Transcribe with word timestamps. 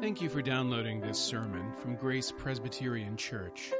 Thank 0.00 0.20
you 0.20 0.28
for 0.28 0.42
downloading 0.42 1.00
this 1.00 1.18
sermon 1.18 1.72
from 1.72 1.96
Grace 1.96 2.30
Presbyterian 2.30 3.16
Church. 3.16 3.72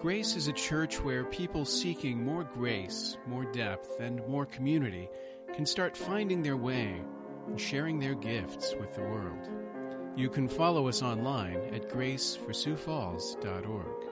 Grace 0.00 0.34
is 0.34 0.48
a 0.48 0.52
church 0.52 1.00
where 1.00 1.24
people 1.24 1.64
seeking 1.64 2.24
more 2.24 2.42
grace, 2.42 3.16
more 3.28 3.44
depth, 3.52 4.00
and 4.00 4.26
more 4.26 4.44
community 4.44 5.08
can 5.54 5.64
start 5.64 5.96
finding 5.96 6.42
their 6.42 6.56
way 6.56 7.00
and 7.46 7.60
sharing 7.60 8.00
their 8.00 8.16
gifts 8.16 8.74
with 8.80 8.92
the 8.94 9.02
world. 9.02 9.48
You 10.16 10.28
can 10.28 10.48
follow 10.48 10.88
us 10.88 11.00
online 11.00 11.60
at 11.72 11.90
graceforsiouxfalls.org. 11.90 14.04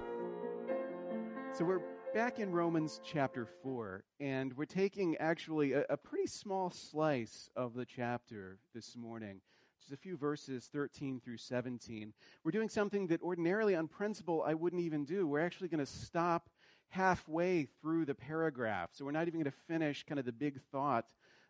So 1.52 1.64
we're 1.64 1.82
back 2.14 2.38
in 2.38 2.52
Romans 2.52 3.00
chapter 3.04 3.44
4, 3.44 4.04
and 4.20 4.56
we're 4.56 4.66
taking 4.66 5.16
actually 5.16 5.72
a, 5.72 5.84
a, 5.90 5.96
pretty 5.96 6.28
small 6.28 6.70
slice 6.70 7.50
of 7.56 7.74
the 7.74 7.84
chapter 7.84 8.60
this 8.72 8.96
morning. 8.96 9.40
Just 9.84 9.92
a 9.92 10.02
few 10.02 10.16
verses 10.16 10.70
13 10.72 11.20
through 11.22 11.36
17. 11.36 12.14
We're 12.42 12.52
doing 12.52 12.70
something 12.70 13.06
that 13.08 13.20
ordinarily, 13.20 13.74
on 13.74 13.86
principle, 13.86 14.42
I 14.46 14.54
wouldn't 14.54 14.80
even 14.80 15.04
do. 15.04 15.26
We're 15.26 15.44
actually 15.44 15.68
going 15.68 15.84
to 15.84 15.92
stop 15.92 16.48
halfway 16.88 17.68
through 17.82 18.06
the 18.06 18.14
paragraph. 18.14 18.88
So 18.94 19.04
we're 19.04 19.10
not 19.10 19.28
even 19.28 19.42
going 19.42 19.52
to 19.52 19.58
finish 19.68 20.02
kind 20.08 20.18
of 20.18 20.24
the 20.24 20.32
big 20.32 20.58
thought 20.72 21.04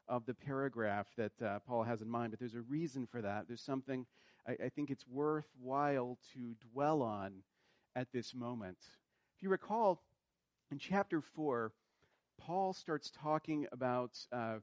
of 0.08 0.26
the 0.26 0.34
paragraph 0.34 1.06
that 1.16 1.40
uh, 1.40 1.60
Paul 1.60 1.84
has 1.84 2.02
in 2.02 2.08
mind, 2.08 2.32
but 2.32 2.40
there's 2.40 2.56
a 2.56 2.62
reason 2.62 3.06
for 3.06 3.22
that. 3.22 3.44
There's 3.46 3.62
something 3.62 4.04
I, 4.48 4.56
I 4.64 4.68
think 4.68 4.90
it's 4.90 5.06
worthwhile 5.06 6.18
to 6.32 6.56
dwell 6.72 7.02
on 7.02 7.34
at 7.94 8.10
this 8.12 8.34
moment. 8.34 8.78
If 9.36 9.44
you 9.44 9.48
recall, 9.48 10.02
in 10.72 10.78
chapter 10.80 11.20
4, 11.20 11.70
Paul 12.36 12.72
starts 12.72 13.12
talking 13.12 13.68
about 13.70 14.18
uh, 14.32 14.56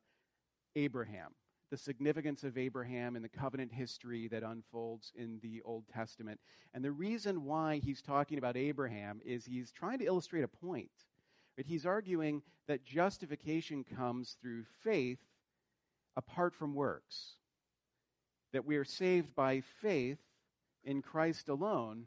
Abraham, 0.76 1.32
the 1.72 1.78
significance 1.78 2.44
of 2.44 2.58
Abraham 2.58 3.16
and 3.16 3.24
the 3.24 3.30
covenant 3.30 3.72
history 3.72 4.28
that 4.28 4.44
unfolds 4.44 5.14
in 5.16 5.40
the 5.42 5.62
Old 5.64 5.86
Testament. 5.88 6.40
And 6.74 6.84
the 6.84 6.92
reason 6.92 7.46
why 7.46 7.78
he's 7.78 8.02
talking 8.02 8.38
about 8.38 8.58
Abraham 8.58 9.22
is 9.26 9.46
he's 9.46 9.72
trying 9.72 10.00
to 10.00 10.06
illustrate 10.06 10.44
a 10.44 10.50
point. 10.50 10.92
But 11.56 11.66
he's 11.66 11.86
arguing 11.86 12.42
that 12.68 12.84
justification 12.84 13.86
comes 13.86 14.36
through 14.42 14.66
faith 14.84 15.20
apart 16.18 16.54
from 16.54 16.76
works. 16.76 17.36
That 18.52 18.66
we 18.66 18.76
are 18.76 18.84
saved 18.84 19.34
by 19.34 19.62
faith 19.82 20.20
in 20.84 21.02
Christ 21.02 21.48
alone, 21.48 22.06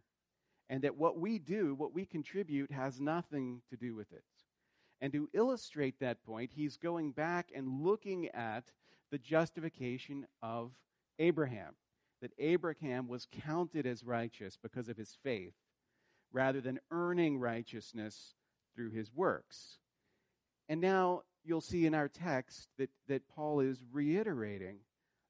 and 0.69 0.83
that 0.83 0.97
what 0.97 1.19
we 1.19 1.39
do, 1.39 1.75
what 1.75 1.95
we 1.95 2.05
contribute, 2.05 2.71
has 2.71 3.01
nothing 3.01 3.63
to 3.71 3.77
do 3.77 3.95
with 3.95 4.13
it. 4.13 4.25
And 5.01 5.11
to 5.15 5.29
illustrate 5.33 6.01
that 6.01 6.23
point, 6.25 6.51
he's 6.55 6.77
going 6.77 7.13
back 7.13 7.51
and 7.55 7.83
looking 7.83 8.29
at 8.29 8.65
the 9.15 9.19
justification 9.19 10.27
of 10.43 10.73
Abraham. 11.21 11.77
That 12.21 12.33
Abraham 12.37 13.07
was 13.07 13.29
counted 13.31 13.87
as 13.87 14.03
righteous 14.03 14.59
because 14.61 14.89
of 14.89 14.97
his 14.97 15.17
faith, 15.23 15.55
rather 16.33 16.61
than 16.61 16.81
earning 16.91 17.39
righteousness 17.39 18.35
through 18.75 18.91
his 18.91 19.15
works. 19.15 19.79
And 20.69 20.81
now 20.81 21.23
you'll 21.45 21.61
see 21.61 21.87
in 21.87 21.95
our 21.95 22.09
text 22.09 22.71
that, 22.77 22.91
that 23.07 23.29
Paul 23.29 23.61
is 23.61 23.85
reiterating 23.93 24.79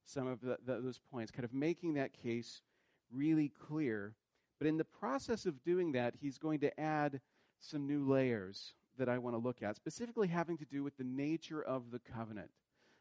some 0.07 0.29
of 0.29 0.41
the, 0.41 0.57
the, 0.65 0.81
those 0.81 1.01
points, 1.13 1.31
kind 1.31 1.45
of 1.45 1.53
making 1.53 1.93
that 1.95 2.15
case 2.15 2.63
really 3.13 3.51
clear. 3.51 4.15
But 4.59 4.67
in 4.67 4.79
the 4.79 4.85
process 4.85 5.45
of 5.45 5.63
doing 5.63 5.93
that, 5.93 6.15
he's 6.19 6.39
going 6.39 6.61
to 6.61 6.81
add 6.81 7.21
some 7.61 7.87
new 7.87 8.03
layers 8.09 8.73
that 8.97 9.11
I 9.11 9.19
want 9.19 9.35
to 9.35 9.43
look 9.43 9.63
at, 9.63 9.77
specifically 9.77 10.29
having 10.29 10.57
to 10.57 10.65
do 10.65 10.83
with 10.83 10.97
the 10.97 11.05
nature 11.05 11.61
of 11.61 11.91
the 11.91 11.99
covenant 11.99 12.49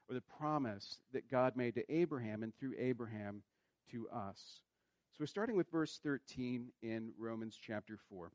or 0.09 0.15
the 0.15 0.21
promise 0.21 0.99
that 1.13 1.29
God 1.29 1.55
made 1.55 1.75
to 1.75 1.93
Abraham 1.93 2.43
and 2.43 2.53
through 2.55 2.73
Abraham 2.77 3.43
to 3.91 4.07
us. 4.09 4.61
So 5.11 5.17
we're 5.19 5.27
starting 5.27 5.55
with 5.55 5.69
verse 5.69 5.99
13 6.03 6.69
in 6.81 7.11
Romans 7.17 7.57
chapter 7.61 7.97
4. 8.09 8.31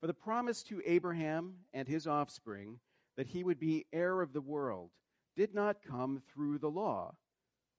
For 0.00 0.06
the 0.06 0.14
promise 0.14 0.62
to 0.64 0.82
Abraham 0.84 1.54
and 1.72 1.86
his 1.86 2.06
offspring 2.06 2.78
that 3.16 3.26
he 3.26 3.44
would 3.44 3.58
be 3.58 3.86
heir 3.92 4.20
of 4.20 4.32
the 4.32 4.40
world 4.40 4.90
did 5.36 5.54
not 5.54 5.82
come 5.82 6.22
through 6.32 6.58
the 6.58 6.70
law, 6.70 7.14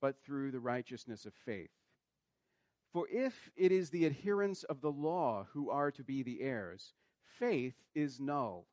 but 0.01 0.23
through 0.23 0.51
the 0.51 0.59
righteousness 0.59 1.25
of 1.25 1.33
faith. 1.33 1.71
For 2.93 3.07
if 3.09 3.49
it 3.55 3.71
is 3.71 3.89
the 3.89 4.05
adherents 4.05 4.63
of 4.63 4.81
the 4.81 4.91
law 4.91 5.47
who 5.53 5.69
are 5.69 5.91
to 5.91 6.03
be 6.03 6.23
the 6.23 6.41
heirs, 6.41 6.93
faith 7.39 7.75
is 7.93 8.19
null, 8.19 8.67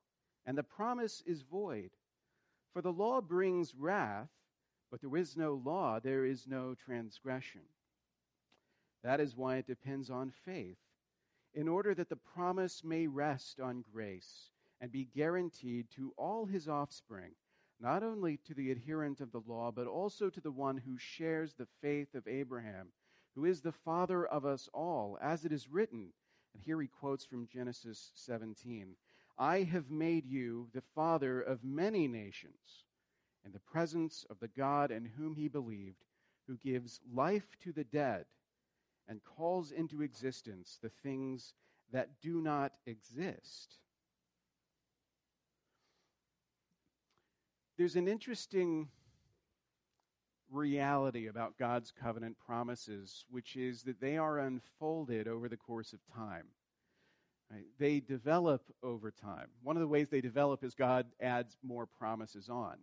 and 0.45 0.57
the 0.57 0.63
promise 0.63 1.21
is 1.25 1.41
void. 1.41 1.91
For 2.75 2.81
the 2.81 2.91
law 2.91 3.21
brings 3.21 3.73
wrath, 3.73 4.27
but 4.91 4.99
there 4.99 5.15
is 5.15 5.37
no 5.37 5.53
law, 5.53 6.01
there 6.01 6.25
is 6.25 6.45
no 6.45 6.75
transgression. 6.75 7.61
That 9.01 9.21
is 9.21 9.33
why 9.33 9.55
it 9.55 9.65
depends 9.65 10.09
on 10.09 10.33
faith, 10.43 10.75
in 11.53 11.69
order 11.69 11.95
that 11.95 12.09
the 12.09 12.17
promise 12.17 12.83
may 12.83 13.07
rest 13.07 13.61
on 13.61 13.85
grace 13.93 14.49
and 14.81 14.91
be 14.91 15.05
guaranteed 15.05 15.89
to 15.91 16.13
all 16.17 16.47
his 16.47 16.67
offspring, 16.67 17.31
not 17.79 18.03
only 18.03 18.35
to 18.43 18.53
the 18.53 18.71
adherent 18.71 19.21
of 19.21 19.31
the 19.31 19.43
law, 19.47 19.71
but 19.71 19.87
also 19.87 20.29
to 20.29 20.41
the 20.41 20.51
one 20.51 20.75
who 20.75 20.97
shares 20.97 21.53
the 21.53 21.69
faith 21.81 22.13
of 22.13 22.27
Abraham, 22.27 22.89
who 23.35 23.45
is 23.45 23.61
the 23.61 23.71
father 23.71 24.25
of 24.25 24.45
us 24.45 24.67
all, 24.73 25.17
as 25.21 25.45
it 25.45 25.53
is 25.53 25.69
written. 25.69 26.09
And 26.53 26.61
here 26.61 26.81
he 26.81 26.89
quotes 26.89 27.23
from 27.23 27.47
Genesis 27.47 28.11
17 28.15 28.97
I 29.37 29.63
have 29.63 29.89
made 29.89 30.25
you 30.25 30.69
the 30.73 30.83
father 30.93 31.41
of 31.41 31.63
many 31.63 32.07
nations, 32.07 32.85
in 33.45 33.51
the 33.51 33.59
presence 33.59 34.25
of 34.29 34.39
the 34.39 34.47
God 34.47 34.91
in 34.91 35.05
whom 35.05 35.35
he 35.35 35.47
believed, 35.47 36.05
who 36.47 36.57
gives 36.57 36.99
life 37.13 37.57
to 37.63 37.71
the 37.71 37.83
dead 37.83 38.25
and 39.07 39.23
calls 39.23 39.71
into 39.71 40.01
existence 40.01 40.79
the 40.81 40.91
things 41.03 41.53
that 41.91 42.21
do 42.21 42.41
not 42.41 42.71
exist 42.85 43.79
there's 47.77 47.95
an 47.95 48.07
interesting 48.07 48.87
reality 50.49 51.27
about 51.27 51.57
God's 51.57 51.91
covenant 51.91 52.37
promises, 52.45 53.25
which 53.29 53.55
is 53.55 53.83
that 53.83 53.99
they 53.99 54.17
are 54.17 54.39
unfolded 54.39 55.27
over 55.27 55.49
the 55.49 55.57
course 55.57 55.91
of 55.91 55.99
time. 56.15 56.45
Right? 57.51 57.65
They 57.77 57.99
develop 57.99 58.63
over 58.81 59.11
time. 59.11 59.47
One 59.61 59.77
of 59.77 59.81
the 59.81 59.87
ways 59.87 60.07
they 60.09 60.21
develop 60.21 60.63
is 60.63 60.73
God 60.73 61.05
adds 61.21 61.57
more 61.63 61.85
promises 61.85 62.49
on. 62.49 62.77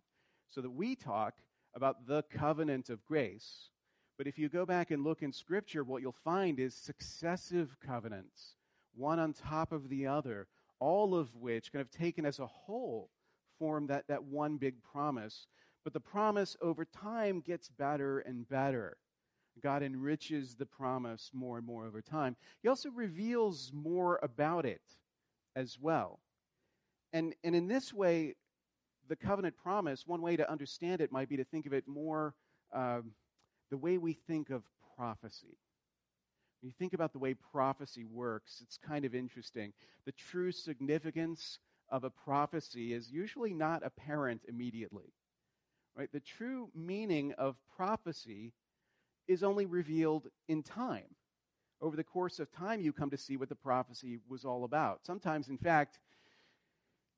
So 0.49 0.61
that 0.61 0.69
we 0.69 0.95
talk 0.95 1.33
about 1.75 2.07
the 2.07 2.23
covenant 2.31 2.89
of 2.89 3.03
grace, 3.05 3.69
but 4.17 4.27
if 4.27 4.37
you 4.37 4.47
go 4.47 4.65
back 4.65 4.91
and 4.91 5.03
look 5.03 5.21
in 5.21 5.33
Scripture, 5.33 5.83
what 5.83 6.01
you'll 6.01 6.15
find 6.23 6.59
is 6.59 6.75
successive 6.75 7.75
covenants, 7.85 8.55
one 8.95 9.19
on 9.19 9.33
top 9.33 9.71
of 9.71 9.89
the 9.89 10.07
other, 10.07 10.47
all 10.79 11.15
of 11.15 11.35
which, 11.35 11.71
kind 11.71 11.81
of 11.81 11.89
taken 11.89 12.25
as 12.25 12.39
a 12.39 12.45
whole, 12.45 13.09
form 13.57 13.87
that, 13.87 14.07
that 14.07 14.23
one 14.23 14.57
big 14.57 14.75
promise. 14.83 15.47
But 15.83 15.93
the 15.93 15.99
promise 15.99 16.55
over 16.61 16.85
time 16.85 17.41
gets 17.41 17.69
better 17.69 18.19
and 18.19 18.47
better. 18.47 18.97
God 19.61 19.83
enriches 19.83 20.55
the 20.55 20.65
promise 20.65 21.29
more 21.33 21.57
and 21.57 21.65
more 21.65 21.85
over 21.85 22.01
time. 22.01 22.35
He 22.61 22.69
also 22.69 22.89
reveals 22.89 23.71
more 23.73 24.19
about 24.23 24.65
it 24.65 24.81
as 25.55 25.77
well. 25.79 26.19
And, 27.11 27.35
and 27.43 27.55
in 27.55 27.67
this 27.67 27.93
way, 27.93 28.35
the 29.07 29.15
covenant 29.15 29.55
promise, 29.57 30.07
one 30.07 30.21
way 30.21 30.35
to 30.35 30.49
understand 30.49 31.01
it 31.01 31.11
might 31.11 31.29
be 31.29 31.37
to 31.37 31.43
think 31.43 31.65
of 31.65 31.73
it 31.73 31.87
more 31.87 32.33
um, 32.73 33.11
the 33.69 33.77
way 33.77 33.97
we 33.97 34.13
think 34.13 34.49
of 34.49 34.63
prophecy. 34.97 35.57
When 36.61 36.69
you 36.69 36.73
think 36.79 36.93
about 36.93 37.11
the 37.11 37.19
way 37.19 37.33
prophecy 37.33 38.05
works, 38.05 38.61
it's 38.63 38.77
kind 38.77 39.05
of 39.05 39.13
interesting. 39.13 39.73
The 40.05 40.13
true 40.13 40.51
significance 40.51 41.59
of 41.89 42.03
a 42.03 42.09
prophecy 42.09 42.93
is 42.93 43.11
usually 43.11 43.53
not 43.53 43.85
apparent 43.85 44.41
immediately. 44.47 45.13
Right? 45.95 46.09
The 46.11 46.21
true 46.21 46.69
meaning 46.73 47.33
of 47.37 47.55
prophecy 47.75 48.53
is 49.27 49.43
only 49.43 49.65
revealed 49.65 50.27
in 50.47 50.63
time. 50.63 51.15
Over 51.81 51.95
the 51.95 52.03
course 52.03 52.39
of 52.39 52.51
time, 52.51 52.81
you 52.81 52.93
come 52.93 53.09
to 53.09 53.17
see 53.17 53.35
what 53.35 53.49
the 53.49 53.55
prophecy 53.55 54.19
was 54.29 54.45
all 54.45 54.63
about. 54.63 55.05
Sometimes, 55.05 55.49
in 55.49 55.57
fact, 55.57 55.99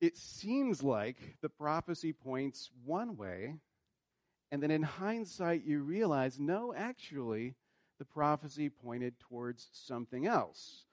it 0.01 0.17
seems 0.17 0.83
like 0.83 1.17
the 1.41 1.49
prophecy 1.49 2.13
points 2.13 2.69
one 2.83 3.15
way, 3.15 3.55
and 4.51 4.61
then 4.61 4.71
in 4.71 4.83
hindsight, 4.83 5.65
you 5.65 5.81
realize 5.81 6.39
no, 6.39 6.73
actually, 6.73 7.55
the 7.99 8.05
prophecy 8.05 8.69
pointed 8.69 9.19
towards 9.19 9.67
something 9.71 10.27
else. 10.27 10.85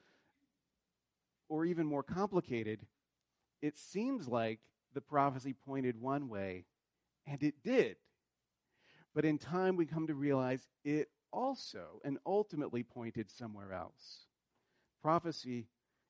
Or 1.48 1.64
even 1.64 1.86
more 1.86 2.02
complicated, 2.02 2.80
it 3.60 3.78
seems 3.78 4.28
like 4.28 4.60
the 4.94 5.00
prophecy 5.00 5.54
pointed 5.54 6.00
one 6.00 6.28
way, 6.28 6.64
and 7.26 7.42
it 7.42 7.62
did. 7.62 7.96
But 9.14 9.24
in 9.24 9.38
time, 9.38 9.76
we 9.76 9.86
come 9.86 10.06
to 10.06 10.14
realize 10.14 10.66
it 10.84 11.08
also 11.32 12.00
and 12.04 12.18
ultimately 12.26 12.82
pointed 12.82 13.30
somewhere 13.30 13.72
else. 13.72 14.26
Prophecy 15.00 15.66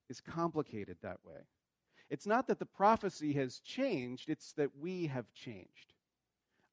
is 0.08 0.20
complicated 0.20 0.96
that 1.02 1.18
way. 1.24 1.40
It's 2.10 2.26
not 2.26 2.46
that 2.48 2.58
the 2.58 2.66
prophecy 2.66 3.32
has 3.34 3.58
changed, 3.60 4.28
it's 4.28 4.52
that 4.52 4.70
we 4.78 5.06
have 5.06 5.32
changed. 5.32 5.94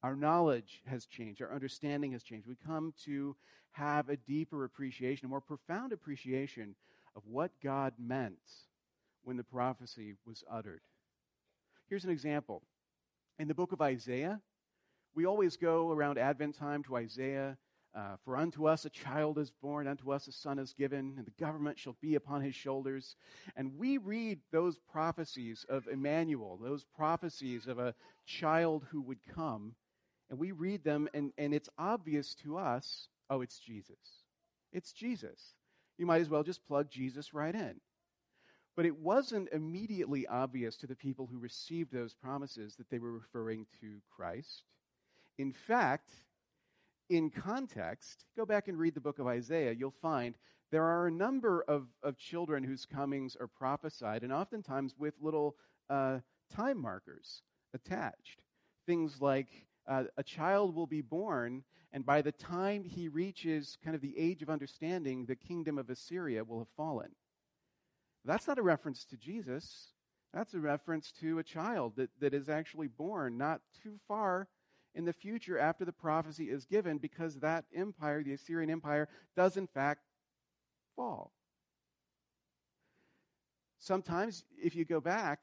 Our 0.02 0.16
knowledge 0.16 0.82
has 0.86 1.06
changed. 1.06 1.42
Our 1.42 1.52
understanding 1.52 2.12
has 2.12 2.22
changed. 2.22 2.46
We 2.46 2.56
come 2.66 2.94
to 3.04 3.36
have 3.72 4.08
a 4.08 4.16
deeper 4.16 4.64
appreciation, 4.64 5.26
a 5.26 5.28
more 5.28 5.40
profound 5.40 5.92
appreciation 5.92 6.74
of 7.16 7.22
what 7.26 7.50
God 7.62 7.94
meant 7.98 8.38
when 9.24 9.36
the 9.36 9.44
prophecy 9.44 10.14
was 10.26 10.42
uttered. 10.50 10.80
Here's 11.88 12.04
an 12.04 12.10
example. 12.10 12.62
In 13.38 13.48
the 13.48 13.54
book 13.54 13.72
of 13.72 13.80
Isaiah, 13.80 14.40
we 15.14 15.26
always 15.26 15.56
go 15.56 15.90
around 15.90 16.18
Advent 16.18 16.56
time 16.56 16.82
to 16.84 16.96
Isaiah. 16.96 17.56
Uh, 17.94 18.16
For 18.24 18.36
unto 18.36 18.66
us 18.66 18.84
a 18.84 18.90
child 18.90 19.38
is 19.38 19.50
born, 19.50 19.88
unto 19.88 20.12
us 20.12 20.28
a 20.28 20.32
son 20.32 20.58
is 20.58 20.72
given, 20.72 21.14
and 21.16 21.26
the 21.26 21.44
government 21.44 21.78
shall 21.78 21.96
be 22.00 22.14
upon 22.14 22.40
his 22.40 22.54
shoulders. 22.54 23.16
And 23.56 23.76
we 23.76 23.98
read 23.98 24.40
those 24.52 24.78
prophecies 24.78 25.66
of 25.68 25.88
Emmanuel, 25.88 26.58
those 26.62 26.84
prophecies 26.84 27.66
of 27.66 27.78
a 27.78 27.94
child 28.26 28.86
who 28.90 29.00
would 29.02 29.18
come, 29.34 29.74
and 30.30 30.38
we 30.38 30.52
read 30.52 30.84
them, 30.84 31.08
and, 31.14 31.32
and 31.36 31.52
it's 31.52 31.68
obvious 31.78 32.34
to 32.36 32.58
us 32.58 33.08
oh, 33.30 33.40
it's 33.40 33.58
Jesus. 33.58 33.96
It's 34.72 34.92
Jesus. 34.92 35.54
You 35.96 36.06
might 36.06 36.20
as 36.20 36.28
well 36.28 36.42
just 36.42 36.66
plug 36.66 36.90
Jesus 36.90 37.32
right 37.32 37.54
in. 37.54 37.80
But 38.76 38.86
it 38.86 38.98
wasn't 38.98 39.52
immediately 39.52 40.26
obvious 40.26 40.76
to 40.78 40.86
the 40.86 40.94
people 40.96 41.26
who 41.30 41.38
received 41.38 41.92
those 41.92 42.14
promises 42.14 42.76
that 42.76 42.90
they 42.90 42.98
were 42.98 43.12
referring 43.12 43.66
to 43.80 44.00
Christ. 44.14 44.64
In 45.38 45.52
fact, 45.52 46.10
in 47.10 47.28
context, 47.28 48.24
go 48.36 48.46
back 48.46 48.68
and 48.68 48.78
read 48.78 48.94
the 48.94 49.00
book 49.00 49.18
of 49.18 49.26
Isaiah, 49.26 49.72
you'll 49.72 49.90
find 49.90 50.36
there 50.70 50.84
are 50.84 51.08
a 51.08 51.10
number 51.10 51.62
of, 51.66 51.88
of 52.04 52.16
children 52.16 52.62
whose 52.62 52.86
comings 52.86 53.36
are 53.38 53.48
prophesied, 53.48 54.22
and 54.22 54.32
oftentimes 54.32 54.94
with 54.96 55.14
little 55.20 55.56
uh, 55.90 56.20
time 56.54 56.80
markers 56.80 57.42
attached. 57.74 58.42
Things 58.86 59.20
like 59.20 59.48
uh, 59.88 60.04
a 60.16 60.22
child 60.22 60.74
will 60.74 60.86
be 60.86 61.00
born, 61.00 61.64
and 61.92 62.06
by 62.06 62.22
the 62.22 62.32
time 62.32 62.84
he 62.84 63.08
reaches 63.08 63.76
kind 63.84 63.96
of 63.96 64.00
the 64.00 64.16
age 64.16 64.40
of 64.42 64.48
understanding, 64.48 65.26
the 65.26 65.34
kingdom 65.34 65.78
of 65.78 65.90
Assyria 65.90 66.44
will 66.44 66.60
have 66.60 66.68
fallen. 66.76 67.10
That's 68.24 68.46
not 68.46 68.58
a 68.58 68.62
reference 68.62 69.04
to 69.06 69.16
Jesus. 69.16 69.88
That's 70.32 70.54
a 70.54 70.60
reference 70.60 71.12
to 71.20 71.40
a 71.40 71.42
child 71.42 71.94
that, 71.96 72.10
that 72.20 72.34
is 72.34 72.48
actually 72.48 72.86
born 72.86 73.36
not 73.36 73.62
too 73.82 73.98
far 74.06 74.46
in 74.94 75.04
the 75.04 75.12
future 75.12 75.58
after 75.58 75.84
the 75.84 75.92
prophecy 75.92 76.50
is 76.50 76.64
given, 76.64 76.98
because 76.98 77.36
that 77.36 77.64
empire, 77.74 78.22
the 78.22 78.32
Assyrian 78.32 78.70
Empire, 78.70 79.08
does 79.36 79.56
in 79.56 79.66
fact 79.66 80.00
fall. 80.96 81.32
Sometimes, 83.78 84.44
if 84.62 84.74
you 84.74 84.84
go 84.84 85.00
back, 85.00 85.40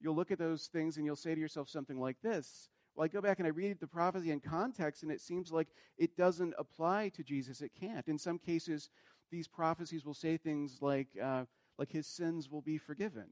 you'll 0.00 0.16
look 0.16 0.30
at 0.30 0.38
those 0.38 0.66
things 0.66 0.96
and 0.96 1.06
you'll 1.06 1.16
say 1.16 1.34
to 1.34 1.40
yourself 1.40 1.68
something 1.68 2.00
like 2.00 2.16
this 2.22 2.70
well, 2.98 3.04
I 3.04 3.08
go 3.08 3.20
back 3.20 3.38
and 3.38 3.46
I 3.46 3.50
read 3.50 3.78
the 3.78 3.86
prophecy 3.86 4.32
in 4.32 4.40
context, 4.40 5.04
and 5.04 5.12
it 5.12 5.20
seems 5.20 5.52
like 5.52 5.68
it 5.98 6.16
doesn't 6.16 6.52
apply 6.58 7.10
to 7.10 7.22
Jesus. 7.22 7.60
It 7.60 7.70
can't. 7.78 8.08
In 8.08 8.18
some 8.18 8.40
cases, 8.40 8.90
these 9.30 9.46
prophecies 9.46 10.04
will 10.04 10.14
say 10.14 10.36
things 10.36 10.78
like, 10.80 11.06
uh, 11.22 11.44
like 11.78 11.92
his 11.92 12.08
sins 12.08 12.50
will 12.50 12.60
be 12.60 12.76
forgiven. 12.76 13.22
And 13.22 13.30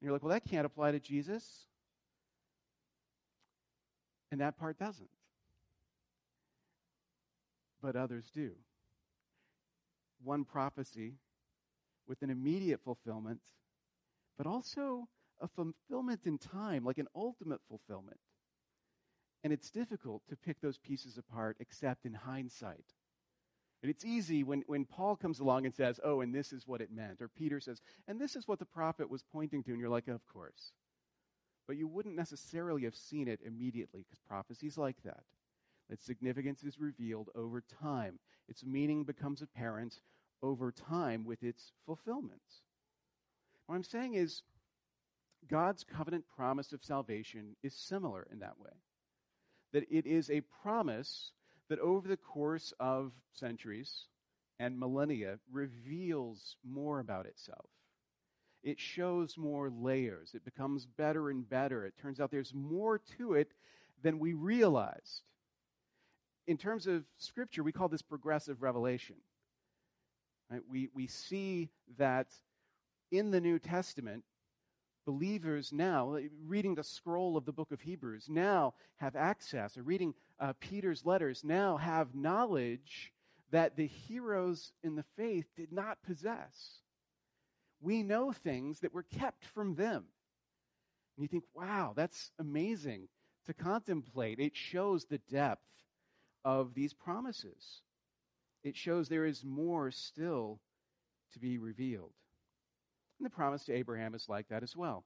you're 0.00 0.12
like, 0.12 0.24
well, 0.24 0.32
that 0.32 0.44
can't 0.44 0.66
apply 0.66 0.90
to 0.90 0.98
Jesus. 0.98 1.68
And 4.30 4.40
that 4.40 4.58
part 4.58 4.78
doesn't. 4.78 5.10
But 7.82 7.96
others 7.96 8.30
do. 8.34 8.52
One 10.22 10.44
prophecy 10.44 11.14
with 12.06 12.22
an 12.22 12.30
immediate 12.30 12.80
fulfillment, 12.84 13.40
but 14.36 14.46
also 14.46 15.08
a 15.40 15.48
fulfillment 15.48 16.20
in 16.26 16.38
time, 16.38 16.84
like 16.84 16.98
an 16.98 17.08
ultimate 17.14 17.60
fulfillment. 17.68 18.18
And 19.42 19.52
it's 19.52 19.70
difficult 19.70 20.22
to 20.28 20.36
pick 20.36 20.60
those 20.60 20.76
pieces 20.78 21.16
apart 21.16 21.56
except 21.60 22.04
in 22.04 22.12
hindsight. 22.12 22.84
And 23.82 23.88
it's 23.88 24.04
easy 24.04 24.44
when, 24.44 24.62
when 24.66 24.84
Paul 24.84 25.16
comes 25.16 25.40
along 25.40 25.64
and 25.64 25.74
says, 25.74 25.98
oh, 26.04 26.20
and 26.20 26.34
this 26.34 26.52
is 26.52 26.66
what 26.66 26.82
it 26.82 26.92
meant. 26.92 27.22
Or 27.22 27.28
Peter 27.28 27.60
says, 27.60 27.80
and 28.06 28.20
this 28.20 28.36
is 28.36 28.46
what 28.46 28.58
the 28.58 28.66
prophet 28.66 29.08
was 29.08 29.22
pointing 29.32 29.62
to. 29.62 29.70
And 29.70 29.80
you're 29.80 29.88
like, 29.88 30.08
of 30.08 30.20
course. 30.26 30.72
But 31.66 31.76
you 31.76 31.86
wouldn't 31.86 32.16
necessarily 32.16 32.84
have 32.84 32.96
seen 32.96 33.28
it 33.28 33.40
immediately 33.44 34.02
because 34.02 34.18
prophecy's 34.26 34.78
like 34.78 35.02
that. 35.04 35.24
Its 35.88 36.04
significance 36.04 36.62
is 36.62 36.78
revealed 36.78 37.30
over 37.34 37.62
time, 37.82 38.18
its 38.48 38.64
meaning 38.64 39.04
becomes 39.04 39.42
apparent 39.42 40.00
over 40.42 40.72
time 40.72 41.24
with 41.24 41.42
its 41.42 41.72
fulfillment. 41.86 42.40
What 43.66 43.74
I'm 43.76 43.84
saying 43.84 44.14
is, 44.14 44.42
God's 45.48 45.84
covenant 45.84 46.24
promise 46.36 46.72
of 46.72 46.84
salvation 46.84 47.56
is 47.62 47.74
similar 47.74 48.26
in 48.30 48.40
that 48.40 48.58
way 48.58 48.70
that 49.72 49.84
it 49.90 50.06
is 50.06 50.30
a 50.30 50.42
promise 50.62 51.32
that 51.68 51.78
over 51.78 52.08
the 52.08 52.16
course 52.16 52.72
of 52.80 53.12
centuries 53.32 54.06
and 54.58 54.78
millennia 54.78 55.38
reveals 55.50 56.56
more 56.64 56.98
about 56.98 57.26
itself. 57.26 57.70
It 58.62 58.78
shows 58.78 59.38
more 59.38 59.70
layers. 59.70 60.32
It 60.34 60.44
becomes 60.44 60.86
better 60.86 61.30
and 61.30 61.48
better. 61.48 61.86
It 61.86 61.94
turns 62.00 62.20
out 62.20 62.30
there's 62.30 62.54
more 62.54 63.00
to 63.18 63.34
it 63.34 63.52
than 64.02 64.18
we 64.18 64.34
realized. 64.34 65.22
In 66.46 66.58
terms 66.58 66.86
of 66.86 67.04
Scripture, 67.16 67.62
we 67.62 67.72
call 67.72 67.88
this 67.88 68.02
progressive 68.02 68.62
revelation. 68.62 69.16
Right? 70.50 70.62
We, 70.68 70.88
we 70.94 71.06
see 71.06 71.70
that 71.96 72.28
in 73.10 73.30
the 73.30 73.40
New 73.40 73.58
Testament, 73.58 74.24
believers 75.06 75.72
now, 75.72 76.18
reading 76.46 76.74
the 76.74 76.84
scroll 76.84 77.36
of 77.36 77.44
the 77.44 77.52
book 77.52 77.72
of 77.72 77.80
Hebrews, 77.80 78.26
now 78.28 78.74
have 78.96 79.16
access, 79.16 79.76
or 79.76 79.82
reading 79.82 80.14
uh, 80.38 80.52
Peter's 80.60 81.06
letters, 81.06 81.42
now 81.44 81.76
have 81.76 82.14
knowledge 82.14 83.12
that 83.50 83.76
the 83.76 83.86
heroes 83.86 84.72
in 84.82 84.96
the 84.96 85.04
faith 85.16 85.46
did 85.56 85.72
not 85.72 86.02
possess. 86.02 86.80
We 87.80 88.02
know 88.02 88.32
things 88.32 88.80
that 88.80 88.92
were 88.92 89.04
kept 89.04 89.44
from 89.46 89.74
them. 89.74 90.04
And 91.16 91.22
you 91.22 91.28
think, 91.28 91.44
wow, 91.54 91.92
that's 91.96 92.30
amazing 92.38 93.08
to 93.46 93.54
contemplate. 93.54 94.38
It 94.38 94.56
shows 94.56 95.04
the 95.04 95.20
depth 95.30 95.62
of 96.44 96.74
these 96.74 96.94
promises, 96.94 97.82
it 98.62 98.76
shows 98.76 99.08
there 99.08 99.26
is 99.26 99.44
more 99.44 99.90
still 99.90 100.60
to 101.32 101.38
be 101.38 101.58
revealed. 101.58 102.12
And 103.18 103.26
the 103.26 103.30
promise 103.30 103.64
to 103.64 103.74
Abraham 103.74 104.14
is 104.14 104.28
like 104.28 104.48
that 104.48 104.62
as 104.62 104.74
well. 104.74 105.04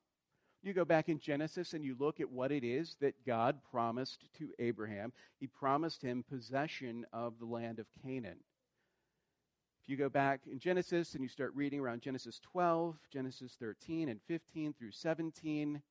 You 0.62 0.72
go 0.72 0.84
back 0.84 1.08
in 1.08 1.18
Genesis 1.18 1.74
and 1.74 1.84
you 1.84 1.94
look 1.98 2.20
at 2.20 2.30
what 2.30 2.50
it 2.50 2.64
is 2.64 2.96
that 3.00 3.26
God 3.26 3.58
promised 3.70 4.24
to 4.38 4.48
Abraham. 4.58 5.12
He 5.38 5.46
promised 5.46 6.00
him 6.00 6.24
possession 6.30 7.04
of 7.12 7.38
the 7.38 7.44
land 7.44 7.80
of 7.80 7.86
Canaan. 8.02 8.38
If 9.84 9.90
you 9.90 9.96
go 9.98 10.08
back 10.08 10.40
in 10.50 10.58
Genesis 10.58 11.12
and 11.12 11.22
you 11.22 11.28
start 11.28 11.52
reading 11.54 11.78
around 11.78 12.00
Genesis 12.00 12.40
12, 12.40 12.96
Genesis 13.12 13.54
13, 13.60 14.08
and 14.08 14.18
15 14.26 14.72
through 14.72 14.92
17, 14.92 15.82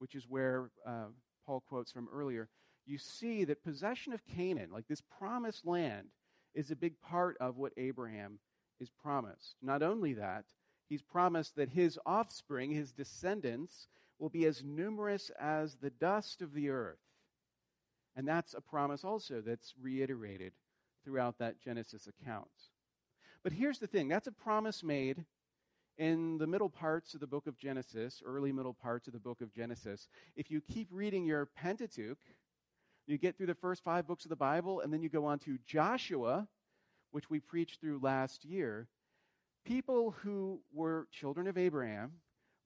which 0.00 0.16
is 0.16 0.26
where 0.28 0.72
uh, 0.84 1.04
Paul 1.46 1.62
quotes 1.68 1.92
from 1.92 2.08
earlier, 2.12 2.48
you 2.86 2.98
see 2.98 3.44
that 3.44 3.62
possession 3.62 4.12
of 4.12 4.26
Canaan, 4.26 4.72
like 4.72 4.88
this 4.88 5.00
promised 5.16 5.64
land, 5.64 6.08
is 6.56 6.72
a 6.72 6.76
big 6.76 7.00
part 7.00 7.36
of 7.38 7.56
what 7.56 7.72
Abraham 7.76 8.40
is 8.80 8.90
promised. 8.90 9.54
Not 9.62 9.80
only 9.80 10.14
that, 10.14 10.46
he's 10.88 11.02
promised 11.02 11.54
that 11.54 11.68
his 11.68 12.00
offspring, 12.04 12.72
his 12.72 12.90
descendants, 12.90 13.86
will 14.18 14.28
be 14.28 14.46
as 14.46 14.64
numerous 14.64 15.30
as 15.38 15.76
the 15.76 15.90
dust 15.90 16.42
of 16.42 16.52
the 16.52 16.70
earth. 16.70 16.98
And 18.16 18.26
that's 18.26 18.54
a 18.54 18.60
promise 18.60 19.04
also 19.04 19.40
that's 19.40 19.72
reiterated 19.80 20.52
throughout 21.04 21.38
that 21.38 21.60
Genesis 21.60 22.08
account. 22.08 22.48
But 23.46 23.52
here's 23.52 23.78
the 23.78 23.86
thing 23.86 24.08
that's 24.08 24.26
a 24.26 24.32
promise 24.32 24.82
made 24.82 25.24
in 25.98 26.36
the 26.36 26.48
middle 26.48 26.68
parts 26.68 27.14
of 27.14 27.20
the 27.20 27.28
book 27.28 27.46
of 27.46 27.56
Genesis, 27.56 28.20
early 28.26 28.50
middle 28.50 28.74
parts 28.74 29.06
of 29.06 29.12
the 29.12 29.20
book 29.20 29.40
of 29.40 29.52
Genesis. 29.52 30.08
If 30.34 30.50
you 30.50 30.60
keep 30.60 30.88
reading 30.90 31.24
your 31.24 31.46
Pentateuch, 31.46 32.18
you 33.06 33.18
get 33.18 33.38
through 33.38 33.46
the 33.46 33.54
first 33.54 33.84
five 33.84 34.04
books 34.04 34.24
of 34.24 34.30
the 34.30 34.34
Bible, 34.34 34.80
and 34.80 34.92
then 34.92 35.00
you 35.00 35.08
go 35.08 35.26
on 35.26 35.38
to 35.38 35.58
Joshua, 35.64 36.48
which 37.12 37.30
we 37.30 37.38
preached 37.38 37.80
through 37.80 38.00
last 38.02 38.44
year 38.44 38.88
people 39.64 40.10
who 40.10 40.58
were 40.72 41.06
children 41.12 41.46
of 41.46 41.56
Abraham, 41.56 42.14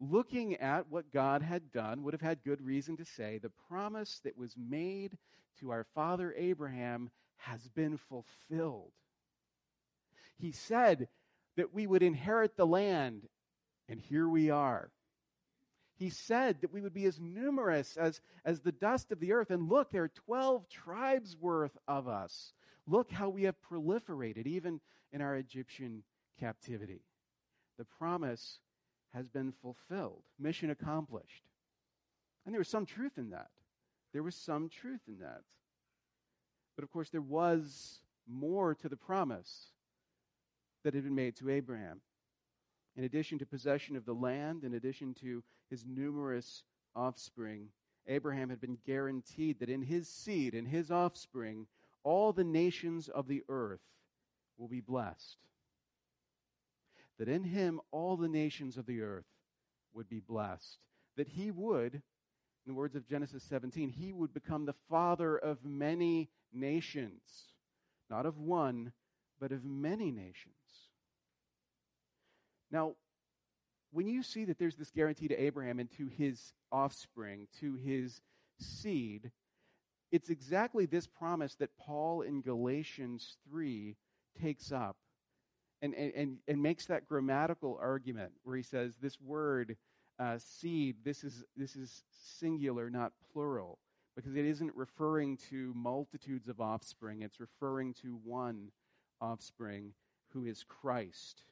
looking 0.00 0.56
at 0.56 0.88
what 0.88 1.12
God 1.12 1.42
had 1.42 1.70
done, 1.72 2.02
would 2.04 2.14
have 2.14 2.22
had 2.22 2.42
good 2.42 2.62
reason 2.62 2.96
to 2.96 3.04
say 3.04 3.36
the 3.36 3.52
promise 3.68 4.22
that 4.24 4.38
was 4.38 4.56
made 4.56 5.18
to 5.58 5.72
our 5.72 5.84
father 5.94 6.34
Abraham 6.38 7.10
has 7.36 7.68
been 7.68 7.98
fulfilled. 7.98 8.92
He 10.40 10.52
said 10.52 11.08
that 11.56 11.74
we 11.74 11.86
would 11.86 12.02
inherit 12.02 12.56
the 12.56 12.66
land, 12.66 13.28
and 13.88 14.00
here 14.00 14.28
we 14.28 14.50
are. 14.50 14.90
He 15.96 16.08
said 16.08 16.62
that 16.62 16.72
we 16.72 16.80
would 16.80 16.94
be 16.94 17.04
as 17.04 17.20
numerous 17.20 17.98
as, 17.98 18.22
as 18.44 18.60
the 18.60 18.72
dust 18.72 19.12
of 19.12 19.20
the 19.20 19.32
earth. 19.32 19.50
And 19.50 19.68
look, 19.68 19.90
there 19.90 20.04
are 20.04 20.08
12 20.08 20.66
tribes 20.70 21.36
worth 21.38 21.76
of 21.86 22.08
us. 22.08 22.54
Look 22.86 23.10
how 23.10 23.28
we 23.28 23.42
have 23.42 23.60
proliferated, 23.60 24.46
even 24.46 24.80
in 25.12 25.20
our 25.20 25.36
Egyptian 25.36 26.02
captivity. 26.38 27.02
The 27.76 27.84
promise 27.84 28.60
has 29.12 29.28
been 29.28 29.52
fulfilled, 29.52 30.22
mission 30.38 30.70
accomplished. 30.70 31.44
And 32.46 32.54
there 32.54 32.60
was 32.60 32.68
some 32.68 32.86
truth 32.86 33.18
in 33.18 33.30
that. 33.30 33.50
There 34.14 34.22
was 34.22 34.34
some 34.34 34.70
truth 34.70 35.02
in 35.06 35.18
that. 35.18 35.42
But 36.76 36.84
of 36.84 36.90
course, 36.90 37.10
there 37.10 37.20
was 37.20 38.00
more 38.26 38.74
to 38.76 38.88
the 38.88 38.96
promise 38.96 39.72
that 40.84 40.94
had 40.94 41.04
been 41.04 41.14
made 41.14 41.36
to 41.36 41.50
Abraham. 41.50 42.00
In 42.96 43.04
addition 43.04 43.38
to 43.38 43.46
possession 43.46 43.96
of 43.96 44.04
the 44.04 44.14
land, 44.14 44.64
in 44.64 44.74
addition 44.74 45.14
to 45.20 45.42
his 45.68 45.84
numerous 45.86 46.64
offspring, 46.94 47.68
Abraham 48.06 48.50
had 48.50 48.60
been 48.60 48.78
guaranteed 48.84 49.60
that 49.60 49.68
in 49.68 49.82
his 49.82 50.08
seed, 50.08 50.54
in 50.54 50.66
his 50.66 50.90
offspring, 50.90 51.66
all 52.02 52.32
the 52.32 52.44
nations 52.44 53.08
of 53.08 53.28
the 53.28 53.42
earth 53.48 53.80
will 54.58 54.68
be 54.68 54.80
blessed. 54.80 55.36
That 57.18 57.28
in 57.28 57.44
him 57.44 57.80
all 57.90 58.16
the 58.16 58.28
nations 58.28 58.76
of 58.76 58.86
the 58.86 59.02
earth 59.02 59.26
would 59.92 60.08
be 60.08 60.20
blessed. 60.20 60.78
That 61.16 61.28
he 61.28 61.50
would, 61.50 61.94
in 61.94 62.02
the 62.66 62.74
words 62.74 62.96
of 62.96 63.06
Genesis 63.06 63.42
17, 63.44 63.90
he 63.90 64.12
would 64.12 64.32
become 64.32 64.64
the 64.64 64.74
father 64.88 65.36
of 65.36 65.64
many 65.64 66.30
nations. 66.52 67.20
Not 68.08 68.26
of 68.26 68.38
one, 68.38 68.92
but 69.38 69.52
of 69.52 69.64
many 69.64 70.10
nations. 70.10 70.54
Now, 72.70 72.94
when 73.92 74.06
you 74.06 74.22
see 74.22 74.44
that 74.44 74.58
there's 74.58 74.76
this 74.76 74.90
guarantee 74.90 75.28
to 75.28 75.42
Abraham 75.42 75.80
and 75.80 75.90
to 75.92 76.06
his 76.06 76.52
offspring, 76.70 77.48
to 77.60 77.74
his 77.74 78.20
seed, 78.58 79.30
it's 80.12 80.30
exactly 80.30 80.86
this 80.86 81.06
promise 81.06 81.54
that 81.56 81.76
Paul 81.78 82.22
in 82.22 82.40
Galatians 82.40 83.36
3 83.48 83.96
takes 84.40 84.72
up 84.72 84.96
and, 85.82 85.94
and, 85.94 86.38
and 86.46 86.62
makes 86.62 86.86
that 86.86 87.08
grammatical 87.08 87.78
argument 87.80 88.32
where 88.44 88.56
he 88.56 88.62
says 88.62 88.94
this 89.00 89.20
word 89.20 89.76
uh, 90.18 90.38
seed, 90.38 90.96
this 91.04 91.24
is, 91.24 91.44
this 91.56 91.76
is 91.76 92.04
singular, 92.10 92.90
not 92.90 93.12
plural, 93.32 93.78
because 94.14 94.36
it 94.36 94.44
isn't 94.44 94.74
referring 94.76 95.38
to 95.48 95.72
multitudes 95.74 96.48
of 96.48 96.60
offspring, 96.60 97.22
it's 97.22 97.40
referring 97.40 97.94
to 97.94 98.20
one 98.24 98.70
offspring 99.20 99.92
who 100.32 100.44
is 100.44 100.64
Christ 100.68 101.44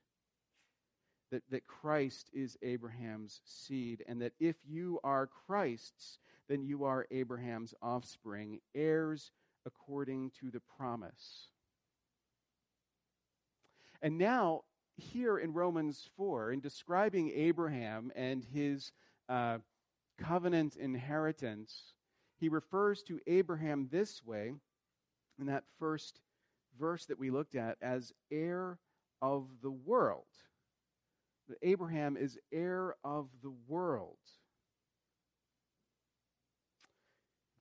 that, 1.31 1.43
that 1.51 1.67
Christ 1.67 2.31
is 2.33 2.57
Abraham's 2.63 3.41
seed, 3.45 4.05
and 4.09 4.21
that 4.23 4.33
if 4.41 4.57
you 4.67 5.01
are 5.05 5.29
Christ's, 5.47 6.19
then 6.49 6.63
you 6.63 6.85
are 6.85 7.07
Abraham's 7.11 7.75
offspring, 7.83 8.61
heirs 8.75 9.31
according 9.67 10.31
to 10.41 10.51
the 10.51 10.61
promise. 10.61 11.49
And 14.01 14.17
now, 14.17 14.63
here 14.97 15.39
in 15.39 15.53
Romans 15.53 16.09
4, 16.17 16.53
in 16.53 16.61
describing 16.61 17.31
Abraham 17.35 18.11
and 18.17 18.45
his 18.45 18.93
uh, 19.29 19.59
covenant 20.19 20.77
inheritance, 20.77 21.95
he 22.39 22.49
refers 22.49 23.03
to 23.05 23.21
Abraham 23.27 23.89
this 23.91 24.25
way 24.25 24.53
in 25.39 25.47
that 25.47 25.65
first 25.79 26.21
verse 26.79 27.07
that 27.07 27.19
we 27.19 27.31
looked 27.31 27.57
at 27.57 27.77
as 27.83 28.13
heir 28.31 28.79
of 29.21 29.49
the 29.63 29.71
world 29.71 30.27
that 31.49 31.59
Abraham 31.63 32.17
is 32.17 32.39
heir 32.53 32.95
of 33.05 33.29
the 33.43 33.53
world. 33.67 34.17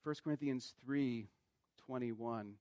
1 0.03 0.15
Corinthians 0.23 0.73
3 0.85 1.27
21, 1.85 2.53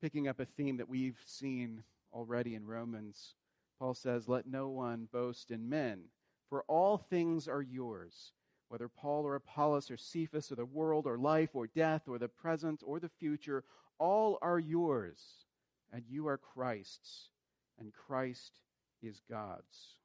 picking 0.00 0.28
up 0.28 0.40
a 0.40 0.44
theme 0.44 0.76
that 0.76 0.88
we've 0.88 1.20
seen 1.24 1.82
already 2.12 2.54
in 2.54 2.66
Romans, 2.66 3.34
Paul 3.78 3.94
says, 3.94 4.28
Let 4.28 4.46
no 4.46 4.68
one 4.68 5.08
boast 5.12 5.50
in 5.50 5.68
men, 5.68 6.04
for 6.48 6.62
all 6.68 6.98
things 6.98 7.46
are 7.46 7.62
yours, 7.62 8.32
whether 8.68 8.88
Paul 8.88 9.24
or 9.24 9.36
Apollos 9.36 9.90
or 9.90 9.96
Cephas 9.96 10.50
or 10.50 10.56
the 10.56 10.64
world 10.64 11.06
or 11.06 11.18
life 11.18 11.50
or 11.54 11.66
death 11.68 12.08
or 12.08 12.18
the 12.18 12.28
present 12.28 12.82
or 12.84 12.98
the 12.98 13.08
future, 13.08 13.64
all 13.98 14.38
are 14.42 14.58
yours, 14.58 15.46
and 15.92 16.02
you 16.08 16.26
are 16.26 16.38
Christ's, 16.38 17.30
and 17.78 17.92
Christ 17.92 18.60
is 19.02 19.20
God's. 19.30 19.96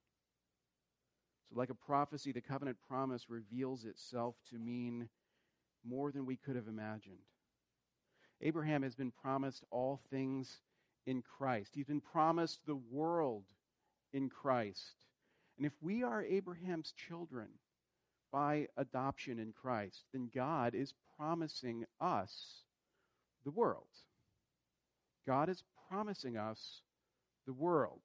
So, 1.49 1.59
like 1.59 1.69
a 1.69 1.75
prophecy, 1.75 2.31
the 2.31 2.41
covenant 2.41 2.77
promise 2.87 3.29
reveals 3.29 3.85
itself 3.85 4.35
to 4.49 4.57
mean 4.57 5.09
more 5.83 6.11
than 6.11 6.25
we 6.25 6.37
could 6.37 6.55
have 6.55 6.67
imagined. 6.67 7.17
Abraham 8.41 8.83
has 8.83 8.95
been 8.95 9.11
promised 9.11 9.63
all 9.69 10.01
things 10.09 10.61
in 11.05 11.21
Christ, 11.21 11.71
he's 11.73 11.85
been 11.87 12.01
promised 12.01 12.59
the 12.65 12.75
world 12.75 13.45
in 14.13 14.29
Christ. 14.29 14.95
And 15.57 15.65
if 15.65 15.73
we 15.81 16.03
are 16.03 16.23
Abraham's 16.23 16.91
children 16.91 17.47
by 18.31 18.67
adoption 18.77 19.39
in 19.39 19.51
Christ, 19.51 20.05
then 20.13 20.29
God 20.33 20.73
is 20.73 20.93
promising 21.17 21.85
us 21.99 22.63
the 23.43 23.51
world. 23.51 23.87
God 25.27 25.49
is 25.49 25.63
promising 25.89 26.37
us 26.37 26.81
the 27.45 27.53
world. 27.53 28.01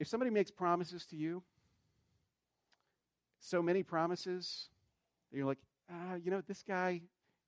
If 0.00 0.08
somebody 0.08 0.30
makes 0.30 0.50
promises 0.50 1.04
to 1.06 1.16
you, 1.16 1.42
so 3.38 3.62
many 3.62 3.82
promises, 3.82 4.70
you're 5.30 5.46
like, 5.46 5.58
ah, 5.90 6.14
you 6.14 6.30
know, 6.30 6.42
this 6.46 6.62
guy, 6.62 7.02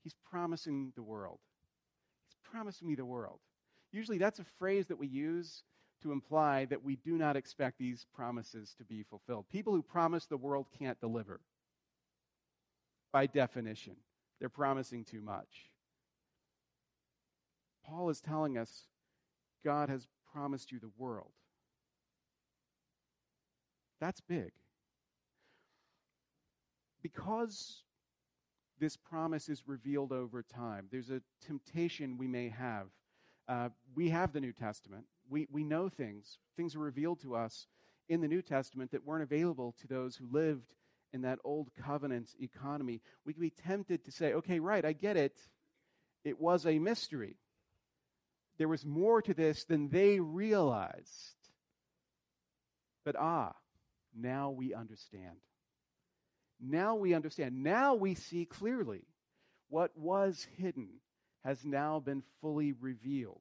he's 0.05 0.15
promising 0.31 0.93
the 0.95 1.03
world. 1.03 1.39
He's 2.27 2.37
promising 2.51 2.89
me 2.89 2.95
the 2.95 3.07
world. 3.07 3.41
Usually 3.91 4.19
that's 4.19 4.39
a 4.39 4.45
phrase 4.59 4.87
that 4.89 4.99
we 4.99 5.07
use 5.07 5.65
to 6.03 6.13
imply 6.13 6.67
that 6.67 6.85
we 6.85 6.97
do 6.97 7.17
not 7.17 7.37
expect 7.37 7.79
these 7.79 8.07
promises 8.15 8.75
to 8.77 8.85
be 8.85 9.03
fulfilled. 9.03 9.47
People 9.51 9.73
who 9.73 9.83
promise 9.83 10.27
the 10.27 10.37
world 10.37 10.67
can't 10.79 11.01
deliver. 11.01 11.41
By 13.13 13.27
definition, 13.27 13.97
they're 14.41 14.49
promising 14.49 15.05
too 15.05 15.23
much. 15.23 15.71
Paul 17.87 18.11
is 18.11 18.21
telling 18.21 18.59
us 18.59 18.89
God 19.65 19.89
has 19.89 20.07
promised 20.33 20.71
you 20.73 20.79
the 20.81 20.91
world. 20.99 21.33
That's 24.03 24.21
big. 24.21 24.51
Because 27.05 27.85
this 28.81 28.97
promise 28.97 29.49
is 29.49 29.63
revealed 29.69 30.11
over 30.11 30.43
time, 30.43 30.89
there's 30.91 31.11
a 31.11 31.23
temptation 31.41 32.19
we 32.19 32.27
may 32.27 32.49
have. 32.49 32.89
Uh, 33.47 33.69
we 33.95 34.09
have 34.09 34.33
the 34.33 34.41
New 34.41 34.53
Testament. 34.53 35.05
We, 35.31 35.47
we 35.53 35.63
know 35.63 35.89
things. 35.89 36.39
Things 36.57 36.75
are 36.75 36.81
revealed 36.81 37.21
to 37.23 37.37
us 37.37 37.69
in 38.09 38.21
the 38.21 38.27
New 38.27 38.43
Testament 38.43 38.91
that 38.91 39.07
weren't 39.07 39.23
available 39.23 39.77
to 39.81 39.87
those 39.87 40.17
who 40.17 40.27
lived 40.33 40.75
in 41.13 41.23
that 41.23 41.39
old 41.45 41.69
covenant 41.81 42.31
economy. 42.41 43.03
We 43.25 43.35
can 43.35 43.43
be 43.43 43.51
tempted 43.51 44.05
to 44.07 44.11
say, 44.11 44.33
okay, 44.33 44.59
right, 44.59 44.85
I 44.85 44.95
get 44.95 45.17
it. 45.17 45.39
It 46.25 46.41
was 46.41 46.67
a 46.67 46.81
mystery. 46.81 47.37
There 48.59 48.67
was 48.67 48.85
more 48.85 49.23
to 49.23 49.33
this 49.33 49.63
than 49.63 49.91
they 49.91 50.19
realized. 50.19 51.37
But 53.05 53.15
ah, 53.17 53.55
now 54.15 54.51
we 54.51 54.75
understand. 54.75 55.37
Now 56.61 56.97
we 56.97 57.15
understand. 57.15 57.63
Now 57.63 57.95
we 57.95 58.15
see 58.15 58.45
clearly 58.45 59.03
what 59.69 59.97
was 59.97 60.47
hidden 60.57 60.89
has 61.45 61.65
now 61.65 61.99
been 61.99 62.23
fully 62.41 62.73
revealed. 62.73 63.41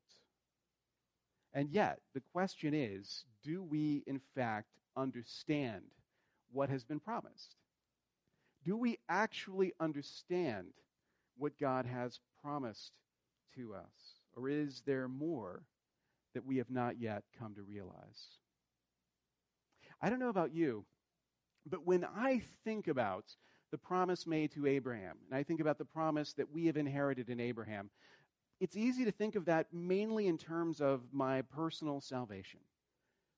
And 1.53 1.69
yet, 1.69 1.99
the 2.13 2.21
question 2.33 2.73
is 2.73 3.25
do 3.43 3.61
we, 3.61 4.03
in 4.07 4.21
fact, 4.35 4.67
understand 4.95 5.83
what 6.51 6.69
has 6.69 6.83
been 6.83 6.99
promised? 6.99 7.55
Do 8.63 8.77
we 8.77 8.99
actually 9.09 9.73
understand 9.79 10.67
what 11.37 11.59
God 11.59 11.85
has 11.85 12.19
promised 12.41 12.91
to 13.55 13.73
us? 13.73 14.21
Or 14.35 14.49
is 14.49 14.81
there 14.85 15.07
more 15.07 15.63
that 16.33 16.45
we 16.45 16.57
have 16.57 16.69
not 16.69 16.99
yet 16.99 17.23
come 17.37 17.55
to 17.55 17.63
realize? 17.63 18.37
I 20.01 20.09
don't 20.09 20.19
know 20.19 20.29
about 20.29 20.53
you, 20.53 20.85
but 21.69 21.85
when 21.85 22.05
I 22.05 22.41
think 22.63 22.87
about 22.87 23.25
the 23.71 23.77
promise 23.77 24.25
made 24.25 24.51
to 24.53 24.65
Abraham, 24.67 25.17
and 25.29 25.37
I 25.37 25.43
think 25.43 25.59
about 25.59 25.77
the 25.77 25.85
promise 25.85 26.33
that 26.33 26.51
we 26.51 26.65
have 26.65 26.77
inherited 26.77 27.29
in 27.29 27.39
Abraham, 27.39 27.89
it's 28.59 28.75
easy 28.75 29.05
to 29.05 29.11
think 29.11 29.35
of 29.35 29.45
that 29.45 29.67
mainly 29.73 30.27
in 30.27 30.37
terms 30.37 30.81
of 30.81 31.01
my 31.11 31.41
personal 31.41 32.01
salvation. 32.01 32.59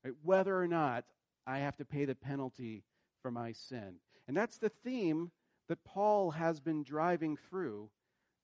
Right? 0.04 0.14
Whether 0.22 0.58
or 0.58 0.66
not 0.66 1.04
I 1.46 1.58
have 1.58 1.76
to 1.76 1.84
pay 1.84 2.04
the 2.04 2.14
penalty 2.14 2.84
for 3.22 3.30
my 3.30 3.52
sin. 3.52 3.96
And 4.26 4.36
that's 4.36 4.58
the 4.58 4.70
theme 4.70 5.30
that 5.68 5.84
Paul 5.84 6.30
has 6.32 6.60
been 6.60 6.82
driving 6.82 7.36
through 7.36 7.90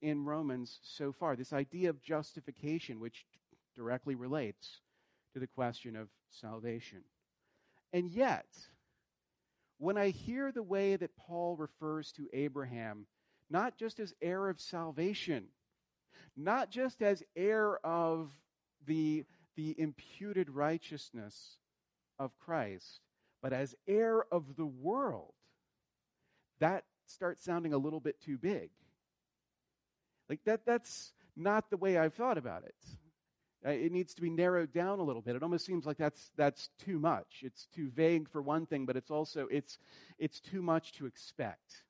in 0.02 0.24
Romans 0.24 0.80
so 0.82 1.12
far 1.12 1.36
this 1.36 1.52
idea 1.52 1.90
of 1.90 2.02
justification, 2.02 3.00
which 3.00 3.26
directly 3.76 4.14
relates 4.14 4.80
to 5.34 5.40
the 5.40 5.46
question 5.46 5.96
of 5.96 6.08
salvation. 6.30 7.02
And 7.92 8.10
yet, 8.10 8.46
when 9.78 9.96
I 9.96 10.10
hear 10.10 10.52
the 10.52 10.62
way 10.62 10.96
that 10.96 11.16
Paul 11.16 11.56
refers 11.56 12.12
to 12.12 12.28
Abraham, 12.32 13.06
not 13.48 13.76
just 13.76 13.98
as 13.98 14.14
heir 14.22 14.48
of 14.48 14.60
salvation, 14.60 15.46
not 16.36 16.70
just 16.70 17.02
as 17.02 17.22
heir 17.34 17.78
of 17.84 18.30
the, 18.86 19.24
the 19.56 19.74
imputed 19.78 20.50
righteousness 20.50 21.56
of 22.18 22.38
Christ, 22.38 23.00
but 23.42 23.52
as 23.52 23.74
heir 23.88 24.24
of 24.30 24.56
the 24.56 24.66
world, 24.66 25.32
that 26.60 26.84
starts 27.06 27.44
sounding 27.44 27.72
a 27.72 27.78
little 27.78 28.00
bit 28.00 28.20
too 28.20 28.38
big. 28.38 28.70
Like 30.28 30.44
that 30.44 30.64
that's 30.64 31.12
not 31.36 31.70
the 31.70 31.76
way 31.76 31.98
I've 31.98 32.14
thought 32.14 32.38
about 32.38 32.64
it. 32.64 32.74
Uh, 33.64 33.70
it 33.70 33.92
needs 33.92 34.14
to 34.14 34.22
be 34.22 34.30
narrowed 34.30 34.72
down 34.72 34.98
a 35.00 35.02
little 35.02 35.20
bit. 35.20 35.36
It 35.36 35.42
almost 35.42 35.66
seems 35.66 35.84
like 35.84 35.98
that's 35.98 36.30
that's 36.36 36.70
too 36.78 36.98
much. 36.98 37.40
It's 37.42 37.66
too 37.74 37.90
vague 37.90 38.28
for 38.28 38.40
one 38.40 38.64
thing, 38.64 38.86
but 38.86 38.96
it's 38.96 39.10
also 39.10 39.46
it's 39.50 39.78
it's 40.18 40.40
too 40.40 40.62
much 40.62 40.92
to 40.92 41.06
expect 41.06 41.84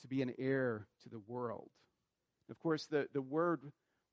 to 0.00 0.08
be 0.08 0.22
an 0.22 0.32
heir 0.38 0.86
to 1.02 1.08
the 1.08 1.20
world. 1.26 1.70
Of 2.50 2.58
course, 2.60 2.86
the, 2.86 3.08
the 3.12 3.22
word 3.22 3.60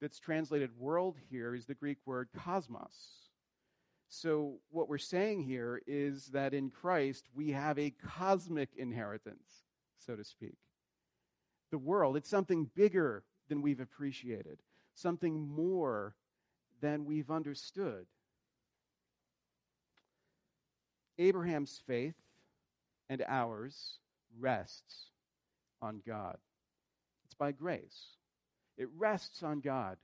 that's 0.01 0.19
translated 0.19 0.77
world 0.77 1.17
here 1.29 1.55
is 1.55 1.65
the 1.65 1.75
Greek 1.75 1.99
word 2.05 2.29
cosmos. 2.35 3.29
So, 4.09 4.59
what 4.69 4.89
we're 4.89 4.97
saying 4.97 5.43
here 5.43 5.81
is 5.87 6.27
that 6.27 6.53
in 6.53 6.69
Christ 6.69 7.25
we 7.33 7.51
have 7.51 7.79
a 7.79 7.91
cosmic 7.91 8.69
inheritance, 8.75 9.63
so 9.97 10.15
to 10.15 10.23
speak. 10.23 10.57
The 11.71 11.77
world, 11.77 12.17
it's 12.17 12.29
something 12.29 12.69
bigger 12.75 13.23
than 13.49 13.61
we've 13.61 13.79
appreciated, 13.79 14.59
something 14.93 15.47
more 15.47 16.15
than 16.83 17.05
we've 17.05 17.31
understood. 17.31 18.05
Abraham's 21.17 21.81
faith 21.87 22.15
and 23.09 23.23
ours 23.25 23.99
rests 24.37 25.11
on 25.81 26.01
God. 26.05 26.35
It's 27.23 27.35
by 27.35 27.53
grace. 27.53 28.17
It 28.77 28.89
rests 28.97 29.43
on 29.43 29.61
God, 29.61 29.97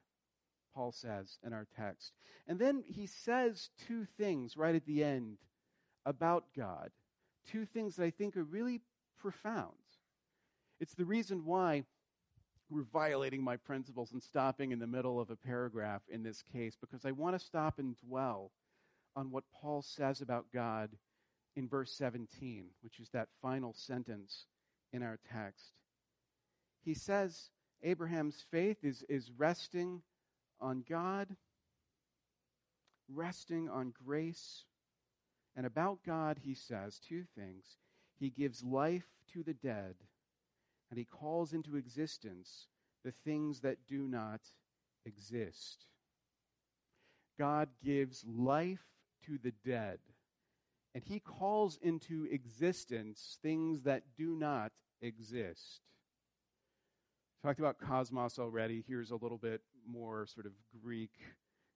Paul 0.74 0.94
says 0.94 1.38
in 1.46 1.52
our 1.52 1.68
text. 1.78 2.14
And 2.48 2.58
then 2.58 2.86
he 2.88 3.08
says 3.08 3.70
two 3.86 4.06
things 4.18 4.56
right 4.56 4.76
at 4.76 4.86
the 4.86 5.04
end 5.04 5.38
about 6.06 6.46
God. 6.56 6.92
Two 7.52 7.66
things 7.66 7.98
that 7.98 8.06
I 8.06 8.12
think 8.12 8.38
are 8.38 8.44
really 8.44 8.80
profound. 9.20 9.74
It's 10.80 10.94
the 10.94 11.04
reason 11.04 11.44
why 11.44 11.84
we're 12.70 12.84
violating 12.94 13.44
my 13.44 13.58
principles 13.58 14.12
and 14.12 14.22
stopping 14.22 14.72
in 14.72 14.80
the 14.80 14.88
middle 14.88 15.20
of 15.20 15.30
a 15.30 15.36
paragraph 15.36 16.02
in 16.10 16.24
this 16.24 16.44
case 16.54 16.76
because 16.80 17.06
I 17.06 17.12
want 17.12 17.38
to 17.38 17.44
stop 17.44 17.80
and 17.80 17.96
dwell 18.08 18.52
on 19.16 19.32
what 19.32 19.44
Paul 19.52 19.82
says 19.82 20.22
about 20.22 20.46
God 20.54 20.92
in 21.56 21.68
verse 21.68 21.92
17, 21.94 22.68
which 22.82 23.00
is 23.00 23.10
that 23.10 23.28
final 23.42 23.74
sentence 23.74 24.46
in 24.94 25.02
our 25.02 25.20
text. 25.34 25.74
He 26.84 26.94
says 26.94 27.50
Abraham's 27.84 28.46
faith 28.52 28.78
is, 28.84 29.04
is 29.10 29.32
resting 29.36 30.02
on 30.62 30.84
God, 30.88 31.28
resting 33.12 33.68
on 33.68 33.94
grace. 34.06 34.66
And 35.56 35.66
about 35.66 36.00
God, 36.06 36.40
he 36.44 36.54
says 36.54 37.00
two 37.00 37.24
things. 37.36 37.78
He 38.20 38.30
gives 38.30 38.64
life 38.64 39.08
to 39.34 39.44
the 39.44 39.54
dead 39.54 39.96
and 40.90 40.98
he 40.98 41.06
calls 41.06 41.54
into 41.54 41.76
existence 41.76 42.68
the 43.04 43.12
things 43.12 43.62
that 43.62 43.78
do 43.88 44.08
not 44.08 44.42
exist. 45.06 45.86
God 47.38 47.70
gives 47.84 48.26
life 48.28 48.84
to 49.26 49.38
the 49.38 49.54
dead, 49.66 50.00
and 50.94 51.04
he 51.04 51.20
calls 51.20 51.78
into 51.82 52.28
existence 52.32 53.38
things 53.42 53.84
that 53.84 54.04
do 54.18 54.36
not 54.36 54.72
exist. 55.02 55.82
Talked 57.42 57.60
about 57.60 57.80
cosmos 57.80 58.38
already. 58.38 58.84
Here's 58.86 59.12
a 59.12 59.16
little 59.16 59.38
bit 59.38 59.62
more 59.88 60.26
sort 60.26 60.46
of 60.46 60.52
Greek 60.84 61.12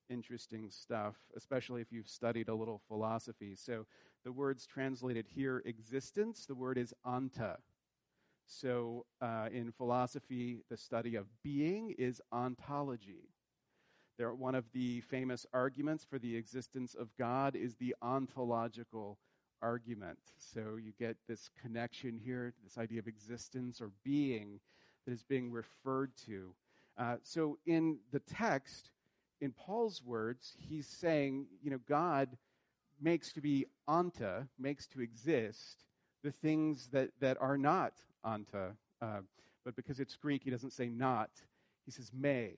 interesting 0.10 0.70
stuff, 0.70 1.16
especially 1.36 1.82
if 1.82 1.92
you've 1.92 2.10
studied 2.10 2.50
a 2.50 2.56
little 2.56 2.82
philosophy. 2.88 3.56
So 3.56 3.86
the 4.24 4.32
word's 4.32 4.66
translated 4.66 5.26
here 5.34 5.64
existence, 5.66 6.46
the 6.46 6.56
word 6.56 6.78
is 6.78 6.94
onta. 7.06 7.58
So, 8.48 9.06
uh, 9.22 9.50
in 9.52 9.72
philosophy, 9.72 10.64
the 10.70 10.78
study 10.78 11.16
of 11.16 11.26
being 11.44 11.96
is 11.98 12.22
ontology. 12.32 13.30
There, 14.18 14.34
one 14.34 14.56
of 14.56 14.66
the 14.74 15.02
famous 15.02 15.46
arguments 15.54 16.06
for 16.06 16.20
the 16.20 16.36
existence 16.36 16.94
of 16.94 17.16
God 17.18 17.56
is 17.56 17.76
the 17.76 17.96
ontological 18.02 19.18
argument. 19.62 20.20
So, 20.38 20.78
you 20.82 20.94
get 21.00 21.18
this 21.28 21.50
connection 21.62 22.20
here, 22.24 22.54
this 22.64 22.78
idea 22.78 23.00
of 23.00 23.08
existence 23.08 23.82
or 23.82 23.92
being 24.04 24.60
that 25.06 25.14
is 25.14 25.24
being 25.24 25.52
referred 25.52 26.12
to. 26.26 26.54
Uh, 26.98 27.16
so, 27.24 27.58
in 27.66 27.98
the 28.12 28.20
text, 28.20 28.92
in 29.42 29.52
Paul's 29.52 30.04
words, 30.04 30.54
he's 30.58 30.88
saying, 30.88 31.48
you 31.62 31.72
know, 31.72 31.80
God 31.88 32.38
makes 33.02 33.34
to 33.34 33.42
be 33.42 33.66
onta, 33.88 34.48
makes 34.60 34.88
to 34.88 35.02
exist 35.02 35.86
the 36.24 36.32
things 36.32 36.90
that, 36.92 37.10
that 37.20 37.38
are 37.42 37.58
not 37.58 37.94
onta. 38.24 38.72
Uh, 39.02 39.20
but 39.66 39.76
because 39.76 40.00
it's 40.00 40.16
Greek, 40.16 40.44
he 40.44 40.50
doesn't 40.50 40.74
say 40.74 40.90
not. 40.90 41.30
He 41.86 41.92
says 41.92 42.12
may. 42.14 42.58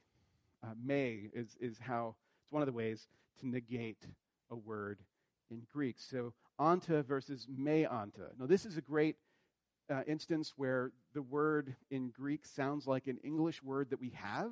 Uh, 0.64 0.74
may 0.84 1.30
is, 1.34 1.56
is 1.60 1.78
how, 1.80 2.16
it's 2.44 2.52
one 2.52 2.62
of 2.62 2.68
the 2.68 2.74
ways 2.74 3.08
to 3.40 3.48
negate 3.48 4.06
a 4.52 4.56
word 4.56 5.00
in 5.52 5.62
Greek. 5.72 5.96
So 6.00 6.34
onta 6.60 7.04
versus 7.04 7.48
may 7.50 7.86
onta. 7.86 8.30
Now, 8.40 8.46
this 8.46 8.66
is 8.66 8.78
a 8.78 8.82
great 8.82 9.18
uh, 9.90 10.02
instance 10.08 10.54
where 10.56 10.92
the 11.14 11.22
word 11.22 11.76
in 11.92 12.10
Greek 12.10 12.46
sounds 12.46 12.88
like 12.88 13.08
an 13.08 13.18
English 13.24 13.62
word 13.62 13.90
that 13.90 14.00
we 14.00 14.12
have. 14.16 14.52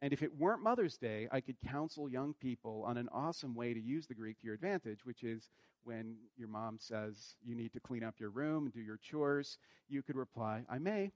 And 0.00 0.12
if 0.12 0.22
it 0.22 0.36
weren't 0.38 0.62
Mother's 0.62 0.96
Day, 0.96 1.28
I 1.32 1.40
could 1.40 1.56
counsel 1.60 2.08
young 2.08 2.34
people 2.34 2.84
on 2.86 2.96
an 2.96 3.08
awesome 3.12 3.54
way 3.54 3.74
to 3.74 3.80
use 3.80 4.06
the 4.06 4.14
Greek 4.14 4.38
to 4.40 4.46
your 4.46 4.54
advantage, 4.54 5.04
which 5.04 5.24
is 5.24 5.50
when 5.84 6.16
your 6.36 6.48
mom 6.48 6.76
says 6.78 7.34
you 7.44 7.54
need 7.54 7.72
to 7.72 7.80
clean 7.80 8.04
up 8.04 8.14
your 8.20 8.30
room 8.30 8.64
and 8.64 8.72
do 8.72 8.80
your 8.80 8.98
chores, 8.98 9.58
you 9.88 10.02
could 10.02 10.16
reply, 10.16 10.62
I 10.68 10.78
may. 10.78 11.10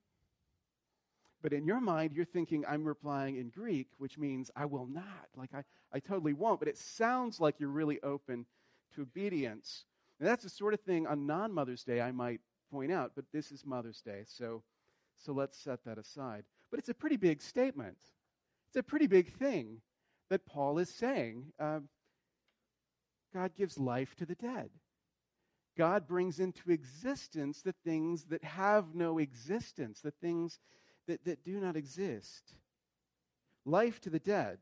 But 1.42 1.52
in 1.52 1.66
your 1.66 1.80
mind, 1.80 2.12
you're 2.12 2.24
thinking, 2.24 2.64
I'm 2.68 2.84
replying 2.84 3.36
in 3.36 3.50
Greek, 3.50 3.88
which 3.98 4.16
means 4.16 4.50
I 4.56 4.64
will 4.64 4.86
not. 4.86 5.28
Like, 5.36 5.50
I, 5.54 5.64
I 5.92 5.98
totally 5.98 6.32
won't. 6.32 6.60
But 6.60 6.68
it 6.68 6.78
sounds 6.78 7.40
like 7.40 7.58
you're 7.58 7.68
really 7.68 8.00
open 8.02 8.46
to 8.94 9.02
obedience. 9.02 9.84
And 10.20 10.28
that's 10.28 10.44
the 10.44 10.50
sort 10.50 10.72
of 10.72 10.80
thing 10.80 11.06
on 11.06 11.26
non 11.26 11.52
Mother's 11.52 11.82
Day 11.82 12.00
I 12.00 12.12
might 12.12 12.40
point 12.70 12.92
out, 12.92 13.12
but 13.14 13.24
this 13.32 13.52
is 13.52 13.66
Mother's 13.66 14.00
Day, 14.00 14.22
so, 14.26 14.62
so 15.16 15.32
let's 15.32 15.58
set 15.58 15.84
that 15.84 15.98
aside. 15.98 16.44
But 16.70 16.78
it's 16.78 16.88
a 16.88 16.94
pretty 16.94 17.16
big 17.16 17.42
statement. 17.42 17.98
It's 18.72 18.78
a 18.78 18.82
pretty 18.82 19.06
big 19.06 19.34
thing 19.34 19.82
that 20.30 20.46
Paul 20.46 20.78
is 20.78 20.88
saying. 20.88 21.52
Uh, 21.60 21.80
God 23.34 23.54
gives 23.54 23.78
life 23.78 24.14
to 24.16 24.24
the 24.24 24.34
dead. 24.34 24.70
God 25.76 26.08
brings 26.08 26.40
into 26.40 26.70
existence 26.70 27.60
the 27.60 27.74
things 27.84 28.24
that 28.30 28.42
have 28.42 28.94
no 28.94 29.18
existence, 29.18 30.00
the 30.00 30.10
things 30.10 30.58
that, 31.06 31.22
that 31.26 31.44
do 31.44 31.60
not 31.60 31.76
exist. 31.76 32.54
Life 33.66 34.00
to 34.00 34.10
the 34.10 34.18
dead. 34.18 34.56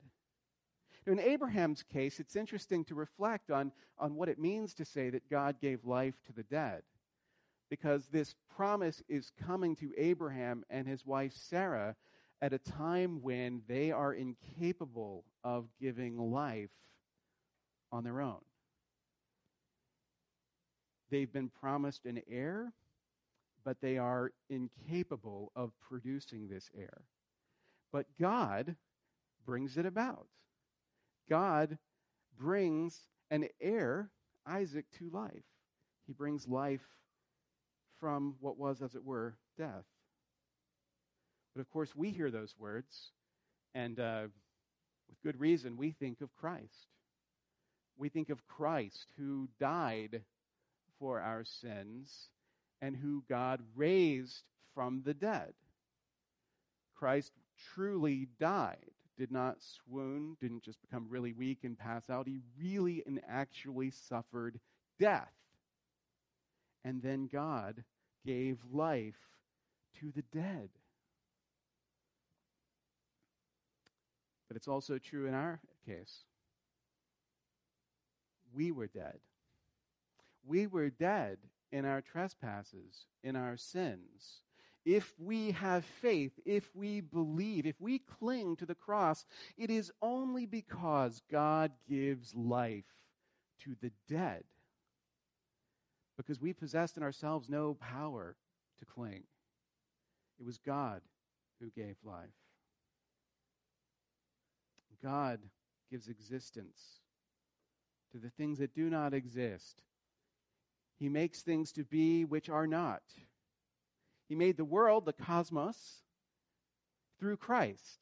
Now, 1.06 1.12
in 1.12 1.20
Abraham's 1.20 1.84
case, 1.84 2.18
it's 2.18 2.34
interesting 2.34 2.84
to 2.86 2.96
reflect 2.96 3.52
on, 3.52 3.70
on 3.96 4.16
what 4.16 4.28
it 4.28 4.40
means 4.40 4.74
to 4.74 4.84
say 4.84 5.10
that 5.10 5.30
God 5.30 5.60
gave 5.60 5.84
life 5.84 6.20
to 6.26 6.32
the 6.32 6.42
dead. 6.42 6.82
Because 7.70 8.08
this 8.08 8.34
promise 8.56 9.04
is 9.08 9.30
coming 9.46 9.76
to 9.76 9.92
Abraham 9.96 10.64
and 10.68 10.88
his 10.88 11.06
wife 11.06 11.32
Sarah 11.32 11.94
at 12.42 12.53
a 12.53 12.59
time 12.59 13.20
when 13.22 13.62
they 13.68 13.90
are 13.92 14.14
incapable 14.14 15.24
of 15.44 15.66
giving 15.81 16.18
life 16.18 16.70
on 17.92 18.05
their 18.05 18.20
own. 18.20 18.40
They've 21.11 21.33
been 21.33 21.50
promised 21.50 22.07
an 22.07 22.22
heir, 22.31 22.72
but 23.64 23.81
they 23.81 23.98
are 23.98 24.33
incapable 24.48 25.53
of 25.57 25.72
producing 25.81 26.48
this 26.48 26.70
heir. 26.76 27.03
But 27.92 28.07
God 28.18 28.76
brings 29.44 29.76
it 29.76 29.87
about. 29.87 30.26
God 31.29 31.79
brings 32.38 33.00
an 33.31 33.48
heir, 33.61 34.11
Isaac, 34.46 34.87
to 34.98 35.11
life. 35.11 35.44
He 36.07 36.12
brings 36.12 36.48
life 36.48 36.87
from 37.98 38.37
what 38.40 38.57
was, 38.57 38.81
as 38.81 38.94
it 38.94 39.05
were, 39.05 39.37
death. 39.59 39.85
But 41.54 41.60
of 41.60 41.70
course, 41.70 41.94
we 41.96 42.10
hear 42.10 42.30
those 42.30 42.54
words, 42.58 43.10
and 43.74 43.98
uh, 43.98 44.22
with 45.08 45.22
good 45.22 45.40
reason, 45.40 45.76
we 45.76 45.90
think 45.90 46.20
of 46.20 46.34
Christ. 46.36 46.86
We 47.96 48.08
think 48.08 48.30
of 48.30 48.46
Christ 48.46 49.06
who 49.18 49.48
died 49.58 50.22
for 50.98 51.20
our 51.20 51.44
sins 51.44 52.28
and 52.80 52.96
who 52.96 53.24
God 53.28 53.60
raised 53.74 54.44
from 54.74 55.02
the 55.04 55.14
dead. 55.14 55.52
Christ 56.94 57.32
truly 57.74 58.28
died, 58.38 58.90
did 59.18 59.32
not 59.32 59.56
swoon, 59.60 60.36
didn't 60.40 60.62
just 60.62 60.80
become 60.80 61.06
really 61.10 61.32
weak 61.32 61.58
and 61.64 61.78
pass 61.78 62.08
out. 62.08 62.26
He 62.26 62.40
really 62.58 63.02
and 63.06 63.20
actually 63.28 63.90
suffered 63.90 64.60
death. 64.98 65.32
And 66.84 67.02
then 67.02 67.28
God 67.30 67.84
gave 68.24 68.58
life 68.72 69.14
to 70.00 70.12
the 70.14 70.22
dead. 70.32 70.70
But 74.50 74.56
it's 74.56 74.68
also 74.68 74.98
true 74.98 75.26
in 75.26 75.34
our 75.34 75.60
case. 75.86 76.24
We 78.52 78.72
were 78.72 78.88
dead 78.88 79.20
we 80.46 80.66
were 80.66 80.90
dead 80.90 81.38
in 81.72 81.84
our 81.84 82.00
trespasses, 82.00 83.06
in 83.22 83.36
our 83.36 83.56
sins. 83.56 84.42
If 84.84 85.12
we 85.18 85.50
have 85.52 85.84
faith, 85.84 86.32
if 86.46 86.74
we 86.74 87.00
believe, 87.00 87.66
if 87.66 87.80
we 87.80 87.98
cling 87.98 88.56
to 88.56 88.66
the 88.66 88.74
cross, 88.74 89.26
it 89.58 89.70
is 89.70 89.92
only 90.00 90.46
because 90.46 91.20
God 91.30 91.70
gives 91.88 92.34
life 92.34 92.84
to 93.64 93.76
the 93.82 93.92
dead. 94.08 94.44
Because 96.16 96.40
we 96.40 96.52
possessed 96.52 96.96
in 96.96 97.02
ourselves 97.02 97.48
no 97.48 97.74
power 97.74 98.36
to 98.78 98.84
cling. 98.86 99.24
It 100.38 100.46
was 100.46 100.58
God 100.58 101.02
who 101.60 101.70
gave 101.70 101.96
life. 102.02 102.39
God 105.02 105.40
gives 105.90 106.08
existence 106.08 107.00
to 108.12 108.18
the 108.18 108.30
things 108.30 108.58
that 108.58 108.74
do 108.74 108.90
not 108.90 109.14
exist. 109.14 109.82
He 110.98 111.08
makes 111.08 111.40
things 111.40 111.72
to 111.72 111.84
be 111.84 112.24
which 112.24 112.48
are 112.48 112.66
not. 112.66 113.02
He 114.28 114.34
made 114.34 114.56
the 114.56 114.64
world, 114.64 115.06
the 115.06 115.12
cosmos, 115.12 116.02
through 117.18 117.36
Christ. 117.36 118.00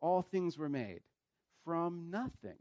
All 0.00 0.22
things 0.22 0.56
were 0.56 0.68
made 0.68 1.00
from 1.64 2.08
nothing, 2.10 2.58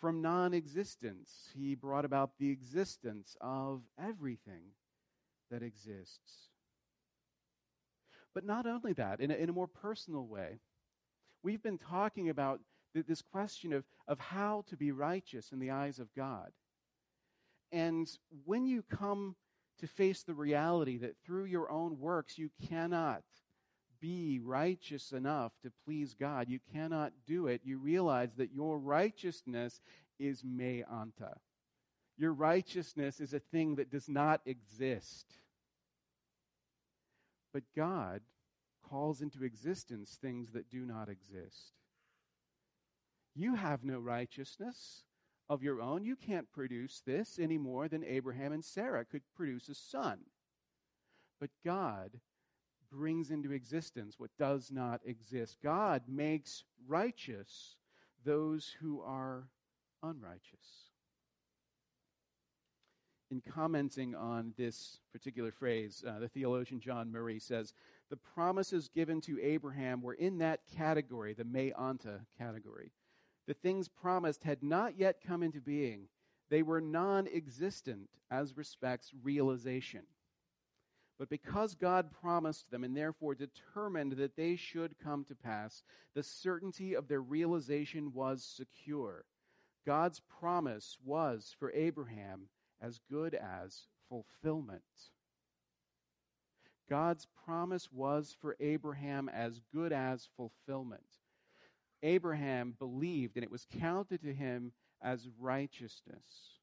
from 0.00 0.22
non 0.22 0.54
existence. 0.54 1.50
He 1.54 1.74
brought 1.74 2.04
about 2.04 2.32
the 2.38 2.50
existence 2.50 3.36
of 3.40 3.82
everything 3.98 4.72
that 5.50 5.62
exists. 5.62 6.48
But 8.34 8.44
not 8.44 8.66
only 8.66 8.92
that, 8.94 9.20
in 9.20 9.30
a, 9.30 9.34
in 9.34 9.48
a 9.48 9.52
more 9.52 9.68
personal 9.68 10.26
way, 10.26 10.58
we've 11.46 11.62
been 11.62 11.78
talking 11.78 12.28
about 12.28 12.60
th- 12.92 13.06
this 13.06 13.22
question 13.22 13.72
of, 13.72 13.84
of 14.08 14.18
how 14.18 14.64
to 14.66 14.76
be 14.76 14.90
righteous 14.90 15.52
in 15.52 15.60
the 15.60 15.70
eyes 15.70 16.00
of 16.00 16.12
God. 16.16 16.50
And 17.70 18.08
when 18.44 18.66
you 18.66 18.82
come 18.82 19.36
to 19.78 19.86
face 19.86 20.24
the 20.24 20.34
reality 20.34 20.98
that 20.98 21.14
through 21.24 21.44
your 21.44 21.70
own 21.70 22.00
works 22.00 22.36
you 22.36 22.50
cannot 22.68 23.22
be 24.00 24.40
righteous 24.42 25.12
enough 25.12 25.52
to 25.62 25.70
please 25.84 26.16
God, 26.18 26.48
you 26.48 26.58
cannot 26.72 27.12
do 27.28 27.46
it, 27.46 27.60
you 27.62 27.78
realize 27.78 28.34
that 28.38 28.52
your 28.52 28.76
righteousness 28.76 29.80
is 30.18 30.42
me 30.42 30.82
onta. 30.90 31.32
Your 32.18 32.32
righteousness 32.32 33.20
is 33.20 33.34
a 33.34 33.38
thing 33.38 33.76
that 33.76 33.92
does 33.92 34.08
not 34.08 34.40
exist. 34.46 35.26
But 37.52 37.62
God 37.76 38.20
calls 38.88 39.20
into 39.20 39.44
existence 39.44 40.18
things 40.20 40.52
that 40.52 40.70
do 40.70 40.84
not 40.84 41.08
exist. 41.08 41.72
You 43.34 43.54
have 43.54 43.84
no 43.84 43.98
righteousness 43.98 45.04
of 45.48 45.62
your 45.62 45.80
own. 45.80 46.04
You 46.04 46.16
can't 46.16 46.50
produce 46.50 47.02
this 47.06 47.38
any 47.40 47.58
more 47.58 47.88
than 47.88 48.04
Abraham 48.04 48.52
and 48.52 48.64
Sarah 48.64 49.04
could 49.04 49.22
produce 49.34 49.68
a 49.68 49.74
son. 49.74 50.20
But 51.40 51.50
God 51.64 52.12
brings 52.90 53.30
into 53.30 53.52
existence 53.52 54.14
what 54.18 54.30
does 54.38 54.70
not 54.70 55.00
exist. 55.04 55.58
God 55.62 56.02
makes 56.08 56.64
righteous 56.86 57.76
those 58.24 58.74
who 58.80 59.02
are 59.02 59.48
unrighteous. 60.02 60.90
In 63.30 63.42
commenting 63.52 64.14
on 64.14 64.54
this 64.56 65.00
particular 65.12 65.50
phrase, 65.50 66.04
uh, 66.06 66.20
the 66.20 66.28
theologian 66.28 66.80
John 66.80 67.10
Murray 67.10 67.40
says 67.40 67.74
the 68.10 68.16
promises 68.16 68.88
given 68.88 69.20
to 69.22 69.40
Abraham 69.42 70.02
were 70.02 70.14
in 70.14 70.38
that 70.38 70.60
category, 70.76 71.32
the 71.34 71.44
me 71.44 71.72
onta 71.72 72.20
category. 72.38 72.92
The 73.46 73.54
things 73.54 73.88
promised 73.88 74.44
had 74.44 74.62
not 74.62 74.98
yet 74.98 75.20
come 75.20 75.42
into 75.42 75.60
being. 75.60 76.08
They 76.48 76.62
were 76.62 76.80
non 76.80 77.26
existent 77.26 78.08
as 78.30 78.56
respects 78.56 79.12
realization. 79.22 80.02
But 81.18 81.30
because 81.30 81.74
God 81.74 82.10
promised 82.10 82.70
them 82.70 82.84
and 82.84 82.96
therefore 82.96 83.34
determined 83.34 84.12
that 84.12 84.36
they 84.36 84.56
should 84.56 84.98
come 84.98 85.24
to 85.24 85.34
pass, 85.34 85.82
the 86.14 86.22
certainty 86.22 86.94
of 86.94 87.08
their 87.08 87.22
realization 87.22 88.12
was 88.12 88.44
secure. 88.44 89.24
God's 89.86 90.20
promise 90.20 90.98
was 91.04 91.54
for 91.58 91.72
Abraham 91.72 92.48
as 92.80 93.00
good 93.10 93.34
as 93.34 93.86
fulfillment. 94.08 94.82
God's 96.88 97.26
promise 97.44 97.88
was 97.92 98.36
for 98.40 98.56
Abraham 98.60 99.28
as 99.28 99.60
good 99.72 99.92
as 99.92 100.28
fulfillment. 100.36 101.02
Abraham 102.02 102.74
believed, 102.78 103.36
and 103.36 103.44
it 103.44 103.50
was 103.50 103.66
counted 103.80 104.22
to 104.22 104.32
him 104.32 104.72
as 105.02 105.28
righteousness. 105.38 106.60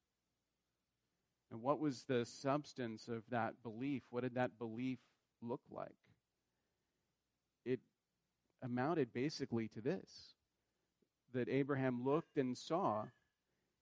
And 1.50 1.62
what 1.62 1.78
was 1.78 2.04
the 2.04 2.24
substance 2.24 3.08
of 3.08 3.22
that 3.30 3.62
belief? 3.62 4.02
What 4.10 4.22
did 4.22 4.34
that 4.34 4.58
belief 4.58 4.98
look 5.42 5.60
like? 5.70 5.94
It 7.64 7.80
amounted 8.62 9.12
basically 9.12 9.68
to 9.68 9.80
this 9.80 10.34
that 11.32 11.48
Abraham 11.48 12.04
looked 12.04 12.38
and 12.38 12.56
saw, 12.56 13.04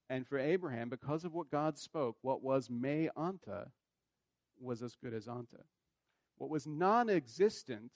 and 0.09 0.27
for 0.27 0.39
Abraham, 0.39 0.89
because 0.89 1.25
of 1.25 1.35
what 1.35 1.51
God 1.51 1.79
spoke, 1.79 2.17
what 2.23 2.43
was 2.43 2.71
me 2.71 3.09
onta 3.17 3.69
was 4.59 4.83
as 4.83 4.97
good 4.97 5.15
as 5.15 5.29
onta. 5.29 5.65
What 6.43 6.51
was 6.51 6.67
non 6.67 7.09
existent 7.09 7.93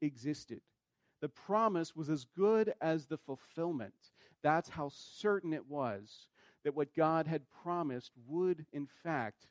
existed. 0.00 0.62
The 1.20 1.28
promise 1.28 1.94
was 1.94 2.10
as 2.10 2.26
good 2.36 2.74
as 2.80 3.06
the 3.06 3.18
fulfillment. 3.18 3.94
That's 4.42 4.68
how 4.68 4.88
certain 4.92 5.52
it 5.52 5.64
was 5.68 6.26
that 6.64 6.74
what 6.74 6.96
God 6.96 7.28
had 7.28 7.48
promised 7.62 8.10
would, 8.26 8.66
in 8.72 8.88
fact, 9.04 9.46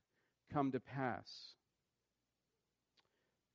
come 0.51 0.73
to 0.73 0.79
pass. 0.81 1.53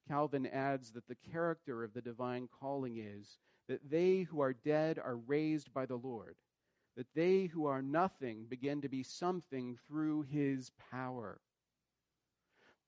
Calvin 0.09 0.47
adds 0.47 0.93
that 0.93 1.07
the 1.07 1.19
character 1.31 1.85
of 1.85 1.93
the 1.93 2.01
divine 2.01 2.49
calling 2.49 2.97
is 2.97 3.37
that 3.69 3.91
they 3.91 4.23
who 4.23 4.41
are 4.41 4.55
dead 4.55 4.99
are 4.99 5.17
raised 5.17 5.71
by 5.75 5.85
the 5.85 5.99
Lord, 5.99 6.37
that 6.97 7.13
they 7.15 7.45
who 7.45 7.67
are 7.67 7.83
nothing 7.83 8.47
begin 8.49 8.81
to 8.81 8.89
be 8.89 9.03
something 9.03 9.77
through 9.87 10.23
his 10.23 10.71
power. 10.91 11.43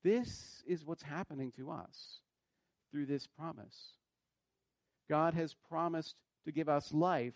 This 0.02 0.62
is 0.66 0.84
what's 0.84 1.02
happening 1.02 1.52
to 1.52 1.70
us 1.70 2.20
through 2.90 3.06
this 3.06 3.26
promise. 3.26 3.94
God 5.08 5.34
has 5.34 5.54
promised 5.68 6.16
to 6.44 6.52
give 6.52 6.68
us 6.68 6.92
life 6.92 7.34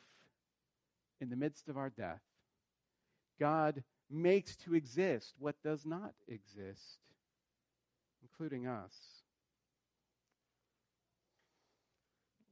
in 1.20 1.30
the 1.30 1.36
midst 1.36 1.68
of 1.68 1.76
our 1.76 1.90
death. 1.90 2.22
God 3.38 3.82
makes 4.10 4.56
to 4.56 4.74
exist 4.74 5.34
what 5.38 5.56
does 5.62 5.84
not 5.84 6.12
exist, 6.28 6.98
including 8.22 8.66
us. 8.66 8.94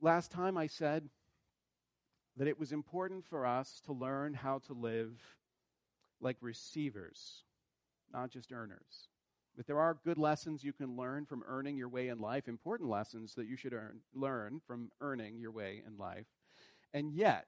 Last 0.00 0.30
time 0.30 0.56
I 0.56 0.66
said 0.66 1.08
that 2.36 2.48
it 2.48 2.58
was 2.58 2.72
important 2.72 3.24
for 3.24 3.46
us 3.46 3.80
to 3.86 3.92
learn 3.92 4.34
how 4.34 4.58
to 4.66 4.72
live 4.72 5.12
like 6.20 6.36
receivers, 6.40 7.44
not 8.12 8.30
just 8.30 8.52
earners. 8.52 9.08
But 9.56 9.66
there 9.66 9.80
are 9.80 9.98
good 10.04 10.18
lessons 10.18 10.64
you 10.64 10.72
can 10.72 10.96
learn 10.96 11.26
from 11.26 11.44
earning 11.46 11.76
your 11.76 11.88
way 11.88 12.08
in 12.08 12.18
life, 12.18 12.48
important 12.48 12.90
lessons 12.90 13.34
that 13.34 13.46
you 13.46 13.56
should 13.56 13.72
earn, 13.72 14.00
learn 14.12 14.60
from 14.66 14.90
earning 15.00 15.38
your 15.38 15.52
way 15.52 15.82
in 15.86 15.96
life. 15.96 16.26
And 16.92 17.12
yet, 17.12 17.46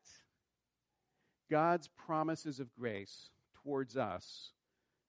God's 1.51 1.89
promises 1.89 2.61
of 2.61 2.73
grace 2.75 3.31
towards 3.63 3.97
us 3.97 4.53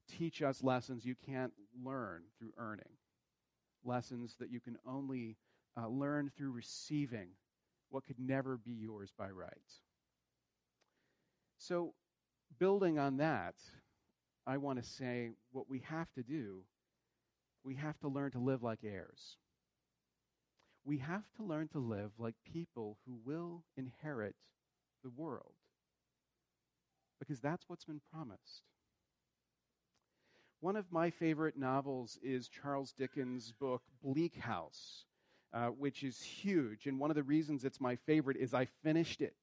teach 0.08 0.42
us 0.42 0.64
lessons 0.64 1.06
you 1.06 1.16
can't 1.26 1.54
learn 1.84 2.24
through 2.40 2.54
earning, 2.58 2.86
lessons 3.84 4.36
that 4.40 4.52
you 4.52 4.60
can 4.60 4.78
only 4.88 5.36
uh, 5.80 5.88
learn 5.88 6.32
through 6.36 6.52
receiving 6.52 7.30
what 7.90 8.06
could 8.06 8.20
never 8.20 8.58
be 8.58 8.72
yours 8.72 9.12
by 9.18 9.30
right. 9.30 9.52
So, 11.58 11.94
building 12.60 12.98
on 13.00 13.18
that, 13.18 13.56
I 14.46 14.58
want 14.58 14.82
to 14.82 14.90
say 14.90 15.32
what 15.52 15.70
we 15.70 15.80
have 15.80 16.12
to 16.14 16.24
do 16.24 16.64
we 17.68 17.76
have 17.76 18.00
to 18.00 18.08
learn 18.08 18.32
to 18.32 18.40
live 18.40 18.64
like 18.64 18.80
heirs. 18.86 19.36
We 20.86 21.00
have 21.00 21.26
to 21.36 21.44
learn 21.44 21.68
to 21.74 21.80
live 21.80 22.12
like 22.18 22.36
people 22.50 22.98
who 23.06 23.20
will 23.26 23.66
inherit 23.76 24.36
the 25.04 25.10
world. 25.10 25.52
Because 27.20 27.42
that's 27.42 27.68
what's 27.68 27.84
been 27.84 28.00
promised. 28.14 28.64
One 30.62 30.78
of 30.78 30.94
my 30.94 31.10
favorite 31.10 31.58
novels 31.58 32.18
is 32.24 32.48
Charles 32.48 32.94
Dickens' 32.98 33.52
book, 33.52 33.82
Bleak 34.02 34.38
House, 34.38 35.04
uh, 35.54 35.68
which 35.68 36.04
is 36.04 36.22
huge. 36.22 36.88
And 36.88 37.02
one 37.02 37.12
of 37.12 37.18
the 37.18 37.24
reasons 37.24 37.66
it's 37.66 37.82
my 37.82 37.98
favorite 37.98 38.38
is 38.38 38.54
I 38.54 38.70
finished 38.82 39.22
it. 39.22 39.36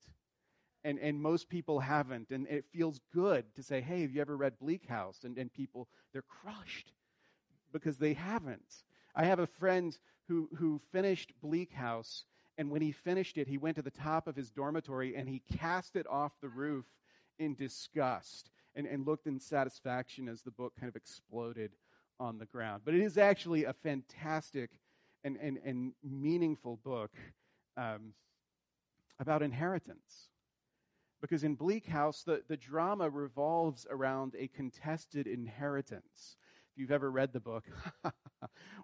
And, 0.82 0.98
and 0.98 1.20
most 1.20 1.50
people 1.50 1.80
haven't. 1.80 2.30
And 2.30 2.46
it 2.48 2.64
feels 2.72 3.00
good 3.12 3.44
to 3.56 3.62
say, 3.62 3.82
hey, 3.82 4.00
have 4.00 4.12
you 4.12 4.22
ever 4.22 4.36
read 4.36 4.58
Bleak 4.58 4.88
House? 4.88 5.24
And, 5.24 5.36
and 5.36 5.52
people, 5.52 5.88
they're 6.14 6.22
crushed 6.22 6.90
because 7.74 7.98
they 7.98 8.14
haven't. 8.14 8.84
I 9.14 9.24
have 9.24 9.40
a 9.40 9.46
friend 9.46 9.98
who, 10.28 10.48
who 10.56 10.80
finished 10.92 11.32
Bleak 11.42 11.72
House, 11.72 12.24
and 12.56 12.70
when 12.70 12.80
he 12.80 12.92
finished 12.92 13.36
it, 13.36 13.48
he 13.48 13.58
went 13.58 13.76
to 13.76 13.82
the 13.82 13.90
top 13.90 14.26
of 14.26 14.36
his 14.36 14.50
dormitory 14.50 15.16
and 15.16 15.28
he 15.28 15.42
cast 15.58 15.96
it 15.96 16.06
off 16.08 16.32
the 16.40 16.48
roof 16.48 16.86
in 17.38 17.54
disgust 17.54 18.50
and, 18.76 18.86
and 18.86 19.04
looked 19.04 19.26
in 19.26 19.40
satisfaction 19.40 20.28
as 20.28 20.42
the 20.42 20.52
book 20.52 20.72
kind 20.78 20.88
of 20.88 20.96
exploded 20.96 21.72
on 22.20 22.38
the 22.38 22.46
ground. 22.46 22.82
But 22.84 22.94
it 22.94 23.00
is 23.00 23.18
actually 23.18 23.64
a 23.64 23.72
fantastic 23.72 24.70
and, 25.24 25.36
and, 25.36 25.58
and 25.64 25.92
meaningful 26.02 26.78
book 26.84 27.10
um, 27.76 28.14
about 29.18 29.42
inheritance. 29.42 30.28
Because 31.20 31.42
in 31.42 31.56
Bleak 31.56 31.86
House, 31.86 32.22
the, 32.22 32.42
the 32.46 32.56
drama 32.56 33.10
revolves 33.10 33.84
around 33.90 34.36
a 34.38 34.46
contested 34.48 35.26
inheritance. 35.26 36.36
If 36.74 36.80
you've 36.80 36.90
ever 36.90 37.08
read 37.08 37.32
the 37.32 37.38
book, 37.38 37.62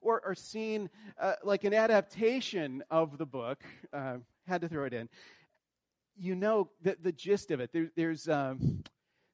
or, 0.00 0.22
or 0.24 0.32
seen 0.36 0.88
uh, 1.20 1.32
like 1.42 1.64
an 1.64 1.74
adaptation 1.74 2.84
of 2.88 3.18
the 3.18 3.26
book, 3.26 3.64
uh, 3.92 4.18
had 4.46 4.60
to 4.60 4.68
throw 4.68 4.84
it 4.84 4.94
in, 4.94 5.08
you 6.16 6.36
know 6.36 6.70
the, 6.82 6.96
the 7.02 7.10
gist 7.10 7.50
of 7.50 7.58
it. 7.58 7.72
There, 7.72 7.90
there's 7.96 8.28
um, 8.28 8.84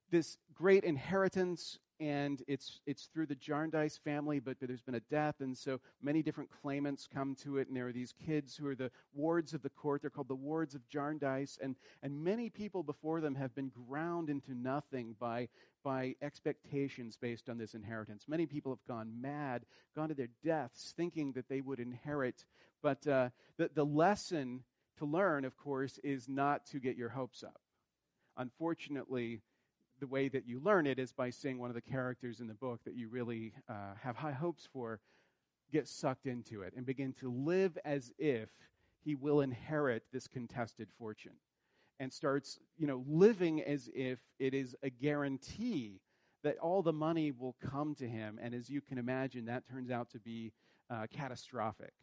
this 0.09 0.39
great 0.55 0.85
inheritance 0.85 1.77
and 1.99 2.43
it's 2.47 2.79
it's 2.85 3.05
through 3.05 3.25
the 3.25 3.35
Jarndyce 3.35 3.97
family, 3.97 4.39
but, 4.39 4.57
but, 4.59 4.67
there's 4.67 4.81
been 4.81 4.95
a 4.95 4.99
death, 4.99 5.35
and 5.39 5.57
so 5.57 5.79
many 6.01 6.21
different 6.21 6.49
claimants 6.61 7.07
come 7.11 7.35
to 7.43 7.57
it, 7.57 7.67
and 7.67 7.75
there 7.75 7.87
are 7.87 7.93
these 7.93 8.13
kids 8.25 8.55
who 8.55 8.67
are 8.67 8.75
the 8.75 8.91
wards 9.13 9.53
of 9.53 9.61
the 9.61 9.69
court. 9.69 10.01
They're 10.01 10.09
called 10.09 10.27
the 10.27 10.35
wards 10.35 10.75
of 10.75 10.87
Jarndyce, 10.87 11.57
and 11.61 11.75
and 12.03 12.23
many 12.23 12.49
people 12.49 12.83
before 12.83 13.21
them 13.21 13.35
have 13.35 13.55
been 13.55 13.71
ground 13.87 14.29
into 14.29 14.53
nothing 14.53 15.15
by 15.19 15.49
by 15.83 16.15
expectations 16.21 17.17
based 17.19 17.49
on 17.49 17.57
this 17.57 17.73
inheritance. 17.73 18.25
Many 18.27 18.45
people 18.45 18.71
have 18.71 18.87
gone 18.87 19.21
mad, 19.21 19.65
gone 19.95 20.09
to 20.09 20.15
their 20.15 20.29
deaths, 20.43 20.93
thinking 20.95 21.33
that 21.33 21.49
they 21.49 21.61
would 21.61 21.79
inherit. 21.79 22.45
But 22.81 23.07
uh, 23.07 23.29
the 23.57 23.69
the 23.73 23.85
lesson 23.85 24.63
to 24.97 25.05
learn, 25.05 25.45
of 25.45 25.57
course, 25.57 25.99
is 26.03 26.27
not 26.27 26.65
to 26.67 26.79
get 26.79 26.97
your 26.97 27.09
hopes 27.09 27.43
up. 27.43 27.61
Unfortunately, 28.35 29.41
the 29.99 30.07
way 30.07 30.27
that 30.29 30.47
you 30.47 30.59
learn 30.59 30.87
it 30.87 30.99
is 30.99 31.11
by 31.11 31.29
seeing 31.29 31.59
one 31.59 31.69
of 31.69 31.75
the 31.75 31.81
characters 31.81 32.39
in 32.39 32.47
the 32.47 32.53
book 32.53 32.79
that 32.85 32.95
you 32.95 33.09
really 33.09 33.53
uh, 33.69 33.93
have 34.01 34.15
high 34.15 34.31
hopes 34.31 34.67
for 34.71 34.99
get 35.71 35.87
sucked 35.87 36.25
into 36.25 36.61
it 36.61 36.73
and 36.75 36.85
begin 36.85 37.13
to 37.13 37.29
live 37.29 37.77
as 37.83 38.11
if 38.17 38.49
he 39.03 39.15
will 39.15 39.41
inherit 39.41 40.03
this 40.13 40.27
contested 40.27 40.87
fortune 40.97 41.33
and 41.99 42.11
starts 42.11 42.59
you 42.77 42.87
know 42.87 43.03
living 43.07 43.61
as 43.63 43.89
if 43.93 44.19
it 44.39 44.53
is 44.53 44.75
a 44.83 44.89
guarantee 44.89 45.99
that 46.43 46.57
all 46.59 46.81
the 46.81 46.93
money 46.93 47.31
will 47.31 47.55
come 47.61 47.95
to 47.95 48.07
him. 48.07 48.39
And 48.41 48.53
as 48.53 48.69
you 48.69 48.81
can 48.81 48.97
imagine 48.97 49.45
that 49.45 49.67
turns 49.69 49.91
out 49.91 50.09
to 50.11 50.19
be 50.19 50.53
uh, 50.89 51.07
catastrophic. 51.11 51.93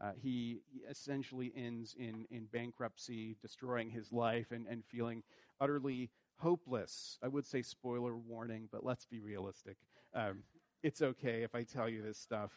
Uh, 0.00 0.12
he 0.16 0.60
essentially 0.88 1.52
ends 1.56 1.96
in, 1.98 2.24
in 2.30 2.44
bankruptcy, 2.52 3.36
destroying 3.42 3.90
his 3.90 4.12
life, 4.12 4.52
and, 4.52 4.66
and 4.68 4.84
feeling 4.84 5.24
utterly 5.60 6.10
hopeless. 6.38 7.18
I 7.22 7.28
would 7.28 7.46
say 7.46 7.62
spoiler 7.62 8.16
warning, 8.16 8.68
but 8.72 8.84
let's 8.84 9.04
be 9.04 9.20
realistic. 9.20 9.76
Um, 10.14 10.42
it's 10.82 11.02
okay 11.02 11.42
if 11.42 11.54
I 11.54 11.64
tell 11.64 11.88
you 11.88 12.02
this 12.02 12.18
stuff. 12.18 12.52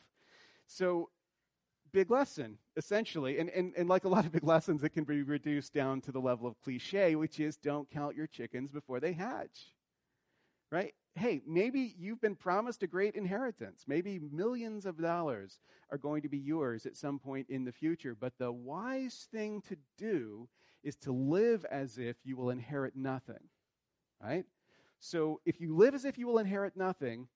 So, 0.68 1.10
big 1.92 2.10
lesson, 2.10 2.58
essentially. 2.78 3.40
And, 3.40 3.50
and, 3.50 3.74
and 3.76 3.90
like 3.90 4.06
a 4.06 4.10
lot 4.10 4.26
of 4.26 4.32
big 4.32 4.44
lessons, 4.44 4.84
it 4.84 4.90
can 4.90 5.04
be 5.04 5.24
reduced 5.24 5.74
down 5.74 6.02
to 6.02 6.12
the 6.12 6.20
level 6.22 6.48
of 6.48 6.62
cliche, 6.62 7.16
which 7.16 7.40
is 7.40 7.58
don't 7.58 7.90
count 7.90 8.16
your 8.16 8.28
chickens 8.28 8.72
before 8.72 9.00
they 9.00 9.14
hatch. 9.14 9.74
Right? 10.72 10.94
Hey, 11.16 11.42
maybe 11.46 11.94
you've 12.00 12.22
been 12.22 12.36
promised 12.36 12.84
a 12.84 12.88
great 12.88 13.16
inheritance. 13.16 13.84
Maybe 13.86 14.20
millions 14.32 14.86
of 14.86 15.02
dollars 15.02 15.60
are 15.90 15.98
going 15.98 16.22
to 16.22 16.30
be 16.30 16.38
yours 16.38 16.86
at 16.86 16.96
some 16.96 17.20
point 17.20 17.48
in 17.50 17.66
the 17.66 17.74
future. 17.74 18.16
But 18.18 18.38
the 18.38 18.52
wise 18.52 19.28
thing 19.34 19.62
to 19.68 19.76
do 19.98 20.48
is 20.84 20.96
to 20.98 21.12
live 21.12 21.66
as 21.66 21.98
if 21.98 22.16
you 22.24 22.38
will 22.38 22.52
inherit 22.52 22.96
nothing 22.96 23.50
right? 24.24 24.46
So 25.00 25.42
if 25.46 25.60
you 25.60 25.76
live 25.76 25.96
as 25.96 26.06
if 26.06 26.18
you 26.18 26.28
will 26.28 26.38
inherit 26.38 26.78
nothing, 26.78 27.28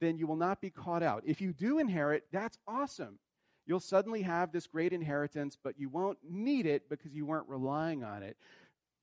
then 0.00 0.18
you 0.18 0.26
will 0.26 0.36
not 0.36 0.60
be 0.60 0.70
caught 0.70 1.02
out. 1.02 1.22
If 1.26 1.40
you 1.40 1.52
do 1.52 1.78
inherit, 1.78 2.24
that's 2.32 2.58
awesome. 2.66 3.18
You'll 3.66 3.80
suddenly 3.80 4.22
have 4.22 4.52
this 4.52 4.66
great 4.66 4.92
inheritance, 4.92 5.56
but 5.62 5.78
you 5.78 5.88
won't 5.88 6.18
need 6.22 6.66
it 6.66 6.88
because 6.88 7.14
you 7.14 7.24
weren't 7.24 7.48
relying 7.48 8.04
on 8.04 8.22
it. 8.22 8.36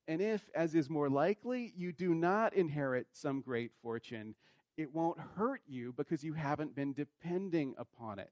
And 0.06 0.20
if, 0.20 0.48
as 0.54 0.74
is 0.74 0.88
more 0.88 1.08
likely, 1.08 1.72
you 1.76 1.92
do 1.92 2.14
not 2.14 2.54
inherit 2.54 3.06
some 3.12 3.40
great 3.40 3.72
fortune, 3.82 4.34
it 4.76 4.94
won't 4.94 5.18
hurt 5.36 5.62
you 5.66 5.92
because 5.96 6.22
you 6.22 6.32
haven't 6.32 6.74
been 6.74 6.92
depending 6.92 7.74
upon 7.76 8.18
it. 8.18 8.30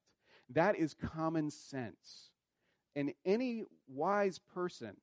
That 0.50 0.76
is 0.76 0.94
common 0.94 1.50
sense. 1.50 2.30
And 2.96 3.12
any 3.24 3.64
wise 3.88 4.38
person, 4.38 4.96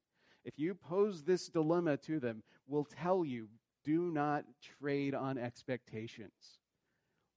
if 0.44 0.58
you 0.58 0.76
pose 0.76 1.24
this 1.24 1.48
dilemma 1.48 1.98
to 1.98 2.20
them, 2.20 2.44
will 2.68 2.86
tell 2.86 3.24
you 3.24 3.48
do 3.88 4.12
not 4.12 4.44
trade 4.82 5.16
on 5.16 5.38
expectations. 5.38 6.60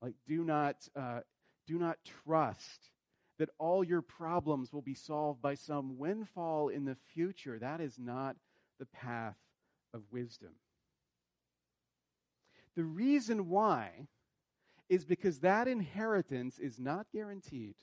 Like, 0.02 0.14
do 0.26 0.42
not, 0.42 0.76
uh, 0.96 1.20
do 1.68 1.78
not 1.78 1.98
trust 2.24 2.90
that 3.38 3.50
all 3.58 3.84
your 3.84 4.02
problems 4.02 4.72
will 4.72 4.82
be 4.82 4.94
solved 4.94 5.40
by 5.40 5.54
some 5.54 5.96
windfall 5.96 6.68
in 6.68 6.84
the 6.84 6.96
future. 7.14 7.58
That 7.58 7.80
is 7.80 7.98
not 7.98 8.36
the 8.80 8.86
path 8.86 9.36
of 9.94 10.02
wisdom. 10.10 10.50
The 12.74 12.84
reason 12.84 13.48
why 13.48 14.08
is 14.88 15.04
because 15.04 15.38
that 15.40 15.68
inheritance 15.68 16.58
is 16.58 16.80
not 16.80 17.06
guaranteed. 17.12 17.76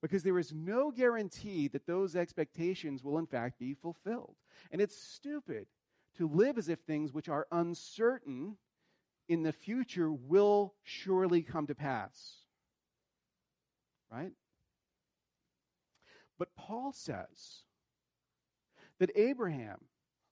Because 0.00 0.22
there 0.22 0.38
is 0.38 0.52
no 0.52 0.92
guarantee 0.92 1.66
that 1.68 1.86
those 1.86 2.14
expectations 2.14 3.02
will, 3.02 3.18
in 3.18 3.26
fact, 3.26 3.58
be 3.58 3.74
fulfilled. 3.74 4.36
And 4.70 4.80
it's 4.80 4.96
stupid 4.96 5.66
to 6.18 6.28
live 6.28 6.58
as 6.58 6.68
if 6.68 6.80
things 6.80 7.12
which 7.12 7.28
are 7.28 7.46
uncertain 7.50 8.56
in 9.28 9.42
the 9.42 9.52
future 9.52 10.10
will 10.10 10.74
surely 10.82 11.42
come 11.42 11.66
to 11.66 11.74
pass. 11.74 12.36
Right? 14.10 14.32
But 16.38 16.54
Paul 16.56 16.92
says 16.92 17.62
that 19.00 19.10
Abraham 19.16 19.78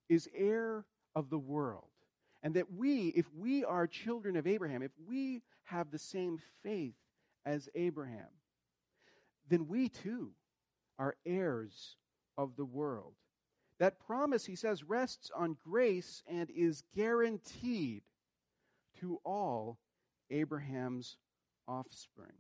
is 0.08 0.28
heir 0.34 0.84
of 1.14 1.30
the 1.30 1.38
world. 1.38 1.88
And 2.42 2.54
that 2.54 2.72
we, 2.72 3.08
if 3.08 3.26
we 3.34 3.64
are 3.64 3.88
children 3.88 4.36
of 4.36 4.46
Abraham, 4.46 4.82
if 4.82 4.92
we 5.08 5.42
have 5.64 5.90
the 5.90 5.98
same 5.98 6.38
faith 6.62 6.94
as 7.44 7.68
Abraham, 7.74 8.28
then 9.48 9.66
we 9.66 9.88
too 9.88 10.30
are 10.98 11.16
heirs 11.24 11.96
of 12.38 12.54
the 12.56 12.64
world. 12.64 13.14
That 13.78 13.98
promise, 13.98 14.46
he 14.46 14.56
says, 14.56 14.84
rests 14.84 15.30
on 15.36 15.56
grace 15.64 16.22
and 16.26 16.50
is 16.50 16.82
guaranteed 16.94 18.02
to 19.00 19.20
all 19.24 19.78
Abraham's 20.30 21.16
offspring. 21.68 22.32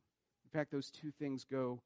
In 0.44 0.58
fact, 0.58 0.72
those 0.72 0.90
two 0.90 1.10
things 1.10 1.44
go 1.44 1.82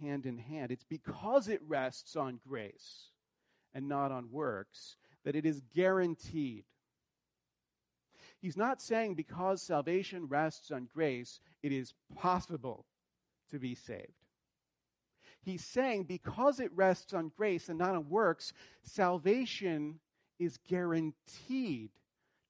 hand 0.00 0.26
in 0.26 0.38
hand. 0.38 0.70
It's 0.70 0.84
because 0.84 1.48
it 1.48 1.60
rests 1.66 2.16
on 2.16 2.40
grace 2.46 3.10
and 3.74 3.88
not 3.88 4.10
on 4.10 4.30
works 4.30 4.96
that 5.24 5.36
it 5.36 5.44
is 5.44 5.62
guaranteed. 5.74 6.64
He's 8.40 8.56
not 8.56 8.80
saying 8.80 9.14
because 9.14 9.62
salvation 9.62 10.26
rests 10.28 10.70
on 10.70 10.88
grace, 10.92 11.40
it 11.62 11.72
is 11.72 11.94
possible 12.14 12.86
to 13.50 13.58
be 13.58 13.74
saved. 13.74 14.23
He's 15.44 15.64
saying 15.64 16.04
because 16.04 16.58
it 16.58 16.72
rests 16.74 17.12
on 17.12 17.30
grace 17.36 17.68
and 17.68 17.78
not 17.78 17.94
on 17.94 18.08
works, 18.08 18.52
salvation 18.82 20.00
is 20.38 20.58
guaranteed 20.68 21.90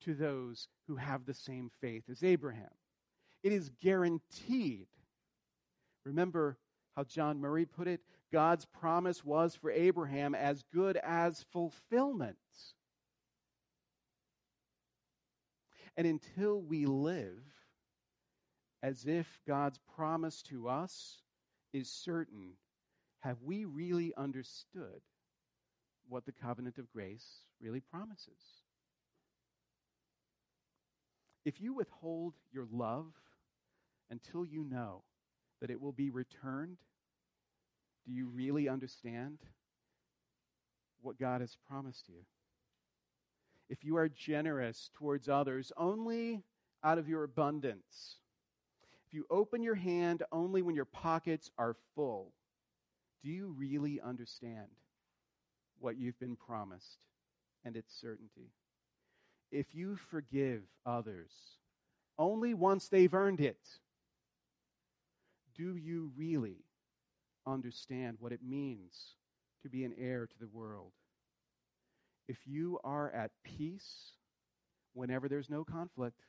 to 0.02 0.14
those 0.14 0.68
who 0.87 0.96
have 0.96 1.24
the 1.24 1.35
same 1.35 1.70
faith 1.80 2.04
as 2.11 2.22
Abraham. 2.22 2.70
It 3.42 3.52
is 3.52 3.70
guaranteed. 3.83 4.87
Remember 6.04 6.57
how 6.96 7.04
John 7.04 7.40
Murray 7.40 7.64
put 7.64 7.88
it? 7.88 8.00
God's 8.33 8.64
promise 8.64 9.24
was 9.24 9.54
for 9.54 9.70
Abraham 9.70 10.35
as 10.35 10.62
good 10.72 10.96
as 11.02 11.44
fulfillment. 11.52 12.37
And 15.96 16.07
until 16.07 16.61
we 16.61 16.87
live 16.87 17.42
as 18.83 19.07
if 19.07 19.26
God's 19.46 19.78
promise 19.96 20.42
to 20.42 20.68
us 20.68 21.22
is 21.72 21.88
certain, 21.88 22.52
have 23.24 23.38
we 23.42 23.64
really 23.64 24.12
understood 24.18 25.00
what 26.08 26.26
the 26.26 26.32
covenant 26.32 26.76
of 26.76 26.92
grace 26.92 27.24
really 27.58 27.80
promises? 27.80 28.60
If 31.46 31.58
you 31.58 31.72
withhold 31.72 32.34
your 32.52 32.66
love 32.70 33.06
until 34.10 34.44
you 34.44 34.62
know 34.62 35.04
that 35.62 35.70
it 35.70 35.80
will 35.80 35.92
be 35.92 36.10
returned, 36.10 36.76
do 38.06 38.12
you 38.12 38.28
really 38.28 38.68
understand 38.68 39.38
what 41.00 41.18
God 41.18 41.40
has 41.40 41.56
promised 41.66 42.10
you? 42.10 42.26
If 43.70 43.84
you 43.84 43.96
are 43.96 44.08
generous 44.10 44.90
towards 44.92 45.30
others 45.30 45.72
only 45.78 46.42
out 46.82 46.98
of 46.98 47.08
your 47.08 47.24
abundance, 47.24 48.16
if 49.06 49.14
you 49.14 49.24
open 49.30 49.62
your 49.62 49.74
hand 49.74 50.22
only 50.30 50.60
when 50.60 50.74
your 50.74 50.84
pockets 50.84 51.50
are 51.56 51.74
full, 51.94 52.34
do 53.24 53.30
you 53.30 53.54
really 53.58 54.00
understand 54.00 54.68
what 55.80 55.96
you've 55.96 56.18
been 56.20 56.37
promised 56.37 56.98
and 57.64 57.74
its 57.76 57.98
certainty? 57.98 58.52
If 59.50 59.74
you 59.74 59.96
forgive 59.96 60.62
others 60.84 61.32
only 62.18 62.52
once 62.52 62.88
they've 62.88 63.14
earned 63.14 63.40
it, 63.40 63.58
Do 65.56 65.76
you 65.76 66.10
really 66.16 66.64
understand 67.46 68.16
what 68.18 68.32
it 68.32 68.40
means 68.42 69.14
to 69.62 69.68
be 69.68 69.84
an 69.84 69.94
heir 69.96 70.26
to 70.26 70.38
the 70.40 70.48
world? 70.48 70.92
If 72.26 72.38
you 72.46 72.80
are 72.82 73.10
at 73.12 73.30
peace 73.44 74.14
whenever 74.94 75.28
there's 75.28 75.48
no 75.48 75.62
conflict, 75.64 76.22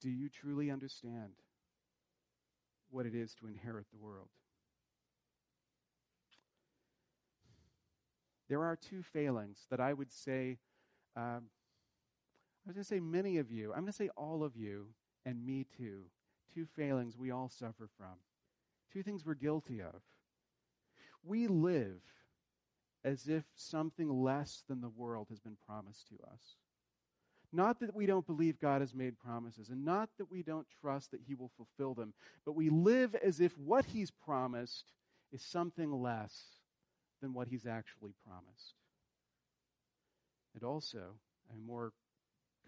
do 0.00 0.10
you 0.10 0.28
truly 0.28 0.70
understand 0.70 1.34
what 2.90 3.06
it 3.06 3.14
is 3.14 3.34
to 3.34 3.46
inherit 3.46 3.86
the 3.92 3.98
world? 4.04 4.28
There 8.52 8.64
are 8.64 8.76
two 8.76 9.02
failings 9.02 9.60
that 9.70 9.80
I 9.80 9.94
would 9.94 10.12
say, 10.12 10.58
um, 11.16 11.44
I 11.46 12.68
was 12.68 12.74
going 12.74 12.84
to 12.84 12.84
say 12.84 13.00
many 13.00 13.38
of 13.38 13.50
you, 13.50 13.70
I'm 13.72 13.80
going 13.80 13.86
to 13.86 13.92
say 13.94 14.10
all 14.14 14.44
of 14.44 14.58
you, 14.58 14.88
and 15.24 15.42
me 15.42 15.64
too. 15.78 16.02
Two 16.52 16.66
failings 16.66 17.16
we 17.16 17.30
all 17.30 17.48
suffer 17.48 17.88
from. 17.96 18.12
Two 18.92 19.02
things 19.02 19.24
we're 19.24 19.36
guilty 19.36 19.80
of. 19.80 20.02
We 21.24 21.46
live 21.46 22.02
as 23.02 23.26
if 23.26 23.44
something 23.56 24.10
less 24.22 24.64
than 24.68 24.82
the 24.82 24.90
world 24.90 25.28
has 25.30 25.40
been 25.40 25.56
promised 25.66 26.08
to 26.08 26.16
us. 26.30 26.56
Not 27.54 27.80
that 27.80 27.96
we 27.96 28.04
don't 28.04 28.26
believe 28.26 28.60
God 28.60 28.82
has 28.82 28.94
made 28.94 29.18
promises, 29.18 29.70
and 29.70 29.82
not 29.82 30.10
that 30.18 30.30
we 30.30 30.42
don't 30.42 30.66
trust 30.82 31.12
that 31.12 31.22
He 31.26 31.34
will 31.34 31.52
fulfill 31.56 31.94
them, 31.94 32.12
but 32.44 32.54
we 32.54 32.68
live 32.68 33.14
as 33.14 33.40
if 33.40 33.56
what 33.56 33.86
He's 33.86 34.10
promised 34.10 34.92
is 35.32 35.40
something 35.40 35.90
less 35.90 36.61
than 37.22 37.32
what 37.32 37.48
He's 37.48 37.66
actually 37.66 38.12
promised. 38.26 38.74
And 40.54 40.62
also, 40.62 41.14
and 41.50 41.64
more 41.64 41.92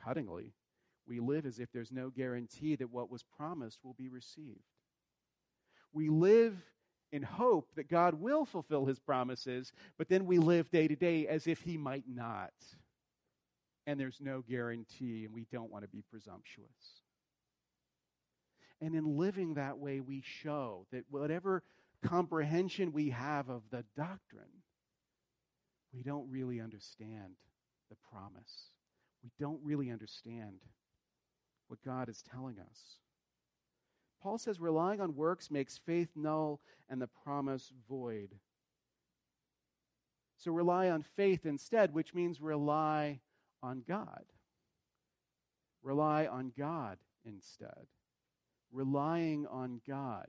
cuttingly, 0.07 0.53
we 1.07 1.21
live 1.21 1.45
as 1.45 1.59
if 1.59 1.71
there's 1.73 1.93
no 1.93 2.09
guarantee 2.09 2.77
that 2.77 2.91
what 2.91 3.11
was 3.11 3.23
promised 3.37 3.81
will 3.85 3.95
be 3.95 4.09
received. 4.09 4.65
We 5.93 6.09
live 6.09 6.57
in 7.13 7.23
hope 7.23 7.69
that 7.77 7.89
God 7.89 8.15
will 8.15 8.45
fulfill 8.45 8.87
his 8.87 8.99
promises, 8.99 9.73
but 9.99 10.09
then 10.09 10.27
we 10.27 10.39
live 10.39 10.71
day 10.71 10.89
to 10.89 10.97
day 10.97 11.29
as 11.29 11.47
if 11.47 11.61
he 11.61 11.77
might 11.77 12.05
not. 12.09 12.53
And 13.87 14.01
there's 14.01 14.19
no 14.21 14.43
guarantee, 14.49 15.25
and 15.25 15.35
we 15.35 15.47
don't 15.53 15.71
want 15.71 15.85
to 15.85 15.89
be 15.89 16.03
presumptuous. 16.11 16.67
And 18.81 18.95
in 18.95 19.19
living 19.19 19.55
that 19.55 19.79
way, 19.79 20.01
we 20.01 20.23
show 20.25 20.87
that 20.91 21.05
whatever 21.11 21.63
comprehension 22.07 22.93
we 22.93 23.11
have 23.11 23.49
of 23.49 23.63
the 23.71 23.85
doctrine, 23.97 24.63
we 25.93 26.03
don't 26.03 26.29
really 26.31 26.61
understand 26.61 27.35
the 27.89 27.97
promise. 28.11 28.71
We 29.23 29.31
don't 29.39 29.61
really 29.63 29.91
understand 29.91 30.61
what 31.69 31.83
God 31.85 32.09
is 32.09 32.23
telling 32.23 32.59
us. 32.59 32.99
Paul 34.23 34.39
says 34.39 34.61
relying 34.61 35.01
on 35.01 35.15
works 35.15 35.51
makes 35.51 35.79
faith 35.79 36.09
null 36.15 36.61
and 36.89 37.01
the 37.01 37.07
promise 37.07 37.73
void. 37.89 38.31
So 40.39 40.51
rely 40.51 40.91
on 40.91 41.03
faith 41.03 41.47
instead, 41.47 41.95
which 41.95 42.15
means 42.15 42.41
rely 42.41 43.21
on 43.63 43.83
God. 43.87 44.25
Rely 45.83 46.27
on 46.27 46.53
God 46.57 46.99
instead. 47.25 47.87
Relying 48.73 49.47
on 49.47 49.81
God. 49.87 50.27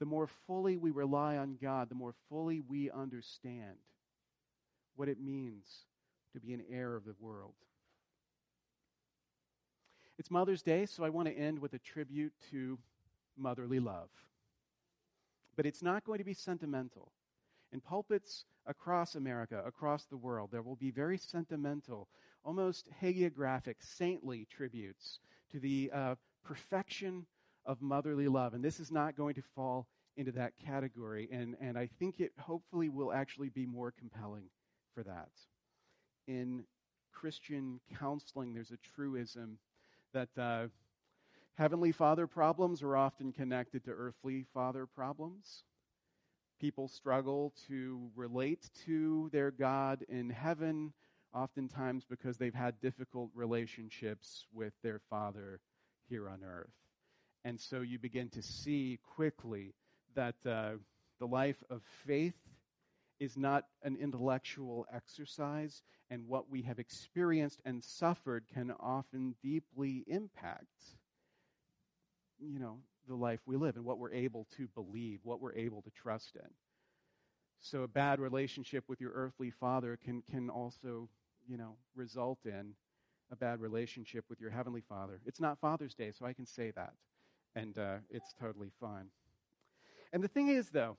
The 0.00 0.06
more 0.06 0.26
fully 0.46 0.78
we 0.78 0.90
rely 0.90 1.36
on 1.36 1.58
God, 1.60 1.90
the 1.90 1.94
more 1.94 2.14
fully 2.28 2.60
we 2.60 2.90
understand 2.90 3.76
what 4.96 5.08
it 5.08 5.20
means 5.20 5.84
to 6.32 6.40
be 6.40 6.54
an 6.54 6.62
heir 6.70 6.96
of 6.96 7.04
the 7.04 7.14
world. 7.20 7.54
It's 10.18 10.30
Mother's 10.30 10.62
Day, 10.62 10.86
so 10.86 11.04
I 11.04 11.10
want 11.10 11.28
to 11.28 11.34
end 11.34 11.58
with 11.58 11.74
a 11.74 11.78
tribute 11.78 12.32
to 12.50 12.78
motherly 13.36 13.78
love. 13.78 14.08
But 15.56 15.66
it's 15.66 15.82
not 15.82 16.04
going 16.04 16.18
to 16.18 16.24
be 16.24 16.34
sentimental. 16.34 17.12
In 17.72 17.80
pulpits 17.80 18.44
across 18.66 19.14
America, 19.14 19.62
across 19.66 20.04
the 20.04 20.16
world, 20.16 20.50
there 20.50 20.62
will 20.62 20.76
be 20.76 20.90
very 20.90 21.18
sentimental, 21.18 22.08
almost 22.44 22.88
hagiographic, 23.02 23.76
saintly 23.80 24.46
tributes 24.50 25.20
to 25.52 25.60
the 25.60 25.90
uh, 25.92 26.14
perfection 26.42 27.26
of 27.66 27.80
motherly 27.80 28.28
love. 28.28 28.54
And 28.54 28.64
this 28.64 28.80
is 28.80 28.90
not 28.90 29.16
going 29.16 29.34
to 29.34 29.42
fall 29.54 29.86
into 30.16 30.32
that 30.32 30.52
category. 30.64 31.28
And, 31.30 31.56
and 31.60 31.78
I 31.78 31.88
think 31.98 32.20
it 32.20 32.32
hopefully 32.38 32.88
will 32.88 33.12
actually 33.12 33.48
be 33.48 33.66
more 33.66 33.90
compelling 33.90 34.44
for 34.94 35.02
that. 35.04 35.30
In 36.26 36.64
Christian 37.12 37.80
counseling, 37.98 38.54
there's 38.54 38.70
a 38.70 38.78
truism 38.94 39.58
that 40.12 40.28
uh, 40.36 40.66
heavenly 41.54 41.92
father 41.92 42.26
problems 42.26 42.82
are 42.82 42.96
often 42.96 43.32
connected 43.32 43.84
to 43.84 43.90
earthly 43.90 44.44
father 44.54 44.86
problems. 44.86 45.64
People 46.60 46.88
struggle 46.88 47.54
to 47.68 48.10
relate 48.14 48.68
to 48.84 49.30
their 49.32 49.50
God 49.50 50.04
in 50.08 50.28
heaven, 50.28 50.92
oftentimes 51.34 52.04
because 52.04 52.36
they've 52.36 52.54
had 52.54 52.80
difficult 52.80 53.30
relationships 53.34 54.44
with 54.52 54.74
their 54.82 55.00
father 55.08 55.60
here 56.08 56.28
on 56.28 56.40
earth. 56.44 56.79
And 57.44 57.58
so 57.60 57.80
you 57.80 57.98
begin 57.98 58.28
to 58.30 58.42
see 58.42 58.98
quickly 59.14 59.74
that 60.14 60.34
uh, 60.46 60.72
the 61.18 61.26
life 61.26 61.62
of 61.70 61.82
faith 62.06 62.34
is 63.18 63.36
not 63.36 63.64
an 63.82 63.96
intellectual 63.96 64.86
exercise, 64.92 65.82
and 66.10 66.26
what 66.26 66.50
we 66.50 66.62
have 66.62 66.78
experienced 66.78 67.60
and 67.64 67.84
suffered 67.84 68.44
can 68.52 68.72
often 68.80 69.34
deeply 69.42 70.04
impact, 70.06 70.66
you 72.38 72.58
know, 72.58 72.78
the 73.06 73.14
life 73.14 73.40
we 73.46 73.56
live 73.56 73.76
and 73.76 73.84
what 73.84 73.98
we're 73.98 74.12
able 74.12 74.46
to 74.56 74.66
believe, 74.68 75.20
what 75.22 75.40
we're 75.40 75.54
able 75.54 75.82
to 75.82 75.90
trust 75.90 76.36
in. 76.36 76.48
So 77.60 77.82
a 77.82 77.88
bad 77.88 78.20
relationship 78.20 78.84
with 78.88 79.00
your 79.00 79.12
earthly 79.12 79.50
father 79.50 79.98
can, 80.02 80.22
can 80.30 80.48
also, 80.48 81.08
you 81.46 81.58
know, 81.58 81.76
result 81.94 82.38
in 82.46 82.74
a 83.30 83.36
bad 83.36 83.60
relationship 83.60 84.24
with 84.30 84.40
your 84.40 84.50
heavenly 84.50 84.82
father. 84.88 85.20
It's 85.26 85.40
not 85.40 85.60
Father's 85.60 85.94
Day, 85.94 86.12
so 86.18 86.24
I 86.24 86.32
can 86.32 86.46
say 86.46 86.72
that. 86.74 86.94
And 87.54 87.76
uh, 87.78 87.96
it's 88.10 88.32
totally 88.40 88.70
fine. 88.80 89.06
And 90.12 90.22
the 90.22 90.28
thing 90.28 90.48
is, 90.48 90.70
though, 90.70 90.96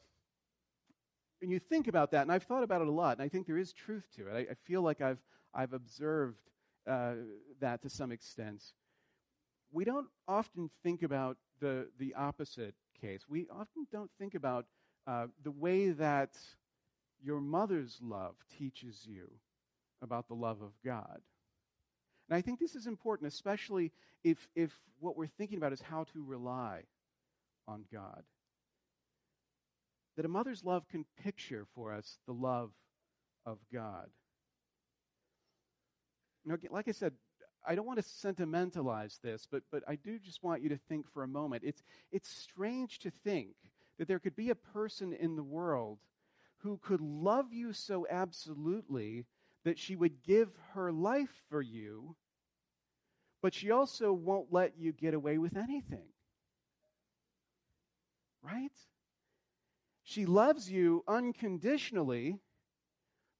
when 1.40 1.50
you 1.50 1.60
think 1.60 1.88
about 1.88 2.12
that, 2.12 2.22
and 2.22 2.32
I've 2.32 2.44
thought 2.44 2.64
about 2.64 2.82
it 2.82 2.88
a 2.88 2.92
lot, 2.92 3.18
and 3.18 3.26
I 3.26 3.30
think 3.30 3.48
there 3.48 3.58
is 3.58 3.74
truth 3.74 4.06
to 4.16 4.28
it. 4.28 4.34
I, 4.34 4.52
I 4.52 4.56
feel 4.66 4.82
like 4.82 5.02
I've, 5.02 5.22
I've 5.54 5.74
observed 5.74 6.40
uh, 6.88 7.14
that 7.60 7.82
to 7.82 7.90
some 7.90 8.12
extent. 8.12 8.64
We 9.72 9.86
don't 9.86 10.08
often 10.28 10.70
think 10.84 11.04
about 11.04 11.38
the, 11.60 11.88
the 11.98 12.14
opposite 12.16 12.76
case. 13.00 13.22
We 13.28 13.48
often 13.50 13.88
don't 13.92 14.12
think 14.20 14.36
about 14.36 14.66
uh, 15.08 15.28
the 15.44 15.52
way 15.52 15.90
that 15.90 16.38
your 17.24 17.40
mother's 17.40 17.98
love 18.02 18.36
teaches 18.58 19.06
you 19.06 19.30
about 20.02 20.28
the 20.28 20.34
love 20.36 20.62
of 20.62 20.72
God. 20.84 21.22
And 22.30 22.38
I 22.38 22.42
think 22.42 22.60
this 22.60 22.76
is 22.76 22.88
important, 22.88 23.32
especially 23.32 23.92
if, 24.24 24.48
if 24.56 24.72
what 25.00 25.18
we're 25.18 25.28
thinking 25.28 25.58
about 25.58 25.74
is 25.74 25.82
how 25.82 26.06
to 26.14 26.24
rely 26.24 26.84
on 27.68 27.84
God 27.92 28.24
that 30.16 30.26
a 30.26 30.30
mother's 30.30 30.64
love 30.64 30.88
can 30.88 31.06
picture 31.24 31.66
for 31.74 31.94
us 31.94 32.18
the 32.28 32.34
love 32.34 32.72
of 33.46 33.58
God. 33.74 34.08
Know, 36.46 36.58
like 36.70 36.88
I 36.88 36.92
said, 36.92 37.14
I 37.66 37.76
don't 37.76 37.86
want 37.86 37.98
to 37.98 38.08
sentimentalize 38.08 39.20
this, 39.24 39.48
but, 39.50 39.64
but 39.72 39.84
I 39.88 39.96
do 39.96 40.18
just 40.18 40.44
want 40.44 40.64
you 40.64 40.70
to 40.70 40.80
think 40.90 41.08
for 41.12 41.24
a 41.24 41.28
moment. 41.28 41.64
It's, 41.66 41.84
it's 42.12 42.30
strange 42.30 43.00
to 43.00 43.12
think 43.24 43.50
that 44.00 44.08
there 44.08 44.20
could 44.20 44.36
be 44.36 44.50
a 44.50 44.56
person 44.56 45.14
in 45.14 45.36
the 45.36 45.44
world 45.44 46.00
who 46.58 46.80
could 46.84 47.02
love 47.02 47.54
you 47.54 47.74
so 47.74 48.08
absolutely 48.10 49.26
that 49.64 49.80
she 49.80 49.96
would 49.96 50.24
give 50.24 50.50
her 50.74 50.92
life 50.92 51.34
for 51.50 51.62
you, 51.62 52.16
but 53.42 53.54
she 53.54 53.72
also 53.72 54.14
won't 54.14 54.52
let 54.52 54.78
you 54.78 54.92
get 54.92 55.14
away 55.14 55.38
with 55.38 55.56
anything. 55.56 56.08
Right? 58.44 58.72
She 60.04 60.26
loves 60.26 60.70
you 60.70 61.04
unconditionally, 61.08 62.40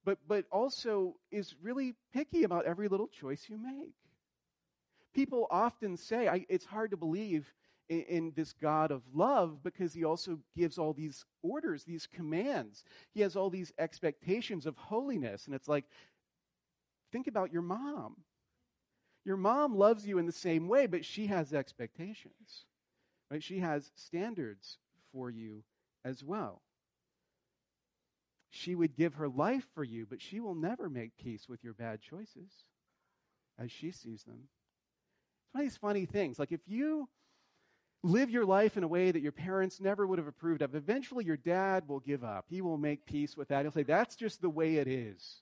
but, 0.04 0.18
but 0.26 0.44
also 0.50 1.16
is 1.30 1.54
really 1.60 1.94
picky 2.12 2.44
about 2.44 2.66
every 2.66 2.88
little 2.88 3.08
choice 3.08 3.46
you 3.48 3.58
make. 3.58 3.94
People 5.14 5.46
often 5.50 5.96
say, 5.96 6.28
I, 6.28 6.46
it's 6.48 6.64
hard 6.64 6.92
to 6.92 6.96
believe 6.96 7.52
in, 7.88 8.00
in 8.02 8.32
this 8.34 8.52
God 8.54 8.90
of 8.90 9.02
love 9.12 9.62
because 9.62 9.92
he 9.92 10.04
also 10.04 10.38
gives 10.56 10.78
all 10.78 10.92
these 10.92 11.24
orders, 11.42 11.84
these 11.84 12.06
commands. 12.06 12.84
He 13.12 13.20
has 13.20 13.36
all 13.36 13.50
these 13.50 13.72
expectations 13.78 14.64
of 14.64 14.76
holiness. 14.76 15.46
And 15.46 15.54
it's 15.54 15.68
like, 15.68 15.84
think 17.12 17.26
about 17.26 17.52
your 17.52 17.62
mom. 17.62 18.16
Your 19.24 19.36
mom 19.36 19.76
loves 19.76 20.06
you 20.06 20.18
in 20.18 20.26
the 20.26 20.32
same 20.32 20.68
way, 20.68 20.86
but 20.86 21.04
she 21.04 21.28
has 21.28 21.52
expectations. 21.52 22.64
Right? 23.30 23.42
She 23.42 23.60
has 23.60 23.92
standards 23.94 24.78
for 25.12 25.30
you 25.30 25.62
as 26.04 26.24
well. 26.24 26.62
She 28.50 28.74
would 28.74 28.96
give 28.96 29.14
her 29.14 29.28
life 29.28 29.66
for 29.74 29.84
you, 29.84 30.06
but 30.08 30.20
she 30.20 30.40
will 30.40 30.54
never 30.54 30.90
make 30.90 31.16
peace 31.16 31.48
with 31.48 31.62
your 31.62 31.74
bad 31.74 32.00
choices 32.02 32.64
as 33.58 33.70
she 33.70 33.92
sees 33.92 34.24
them. 34.24 34.48
It's 35.54 35.54
one 35.54 35.62
of 35.62 35.70
these 35.70 35.76
funny 35.76 36.06
things. 36.06 36.38
Like 36.38 36.52
if 36.52 36.60
you 36.66 37.08
live 38.02 38.30
your 38.30 38.44
life 38.44 38.76
in 38.76 38.82
a 38.82 38.88
way 38.88 39.10
that 39.10 39.22
your 39.22 39.32
parents 39.32 39.80
never 39.80 40.06
would 40.06 40.18
have 40.18 40.26
approved 40.26 40.62
of. 40.62 40.74
Eventually, 40.74 41.24
your 41.24 41.36
dad 41.36 41.86
will 41.86 42.00
give 42.00 42.24
up. 42.24 42.46
He 42.48 42.60
will 42.60 42.78
make 42.78 43.06
peace 43.06 43.36
with 43.36 43.48
that. 43.48 43.62
He'll 43.62 43.72
say, 43.72 43.82
That's 43.82 44.16
just 44.16 44.40
the 44.40 44.50
way 44.50 44.76
it 44.76 44.88
is. 44.88 45.41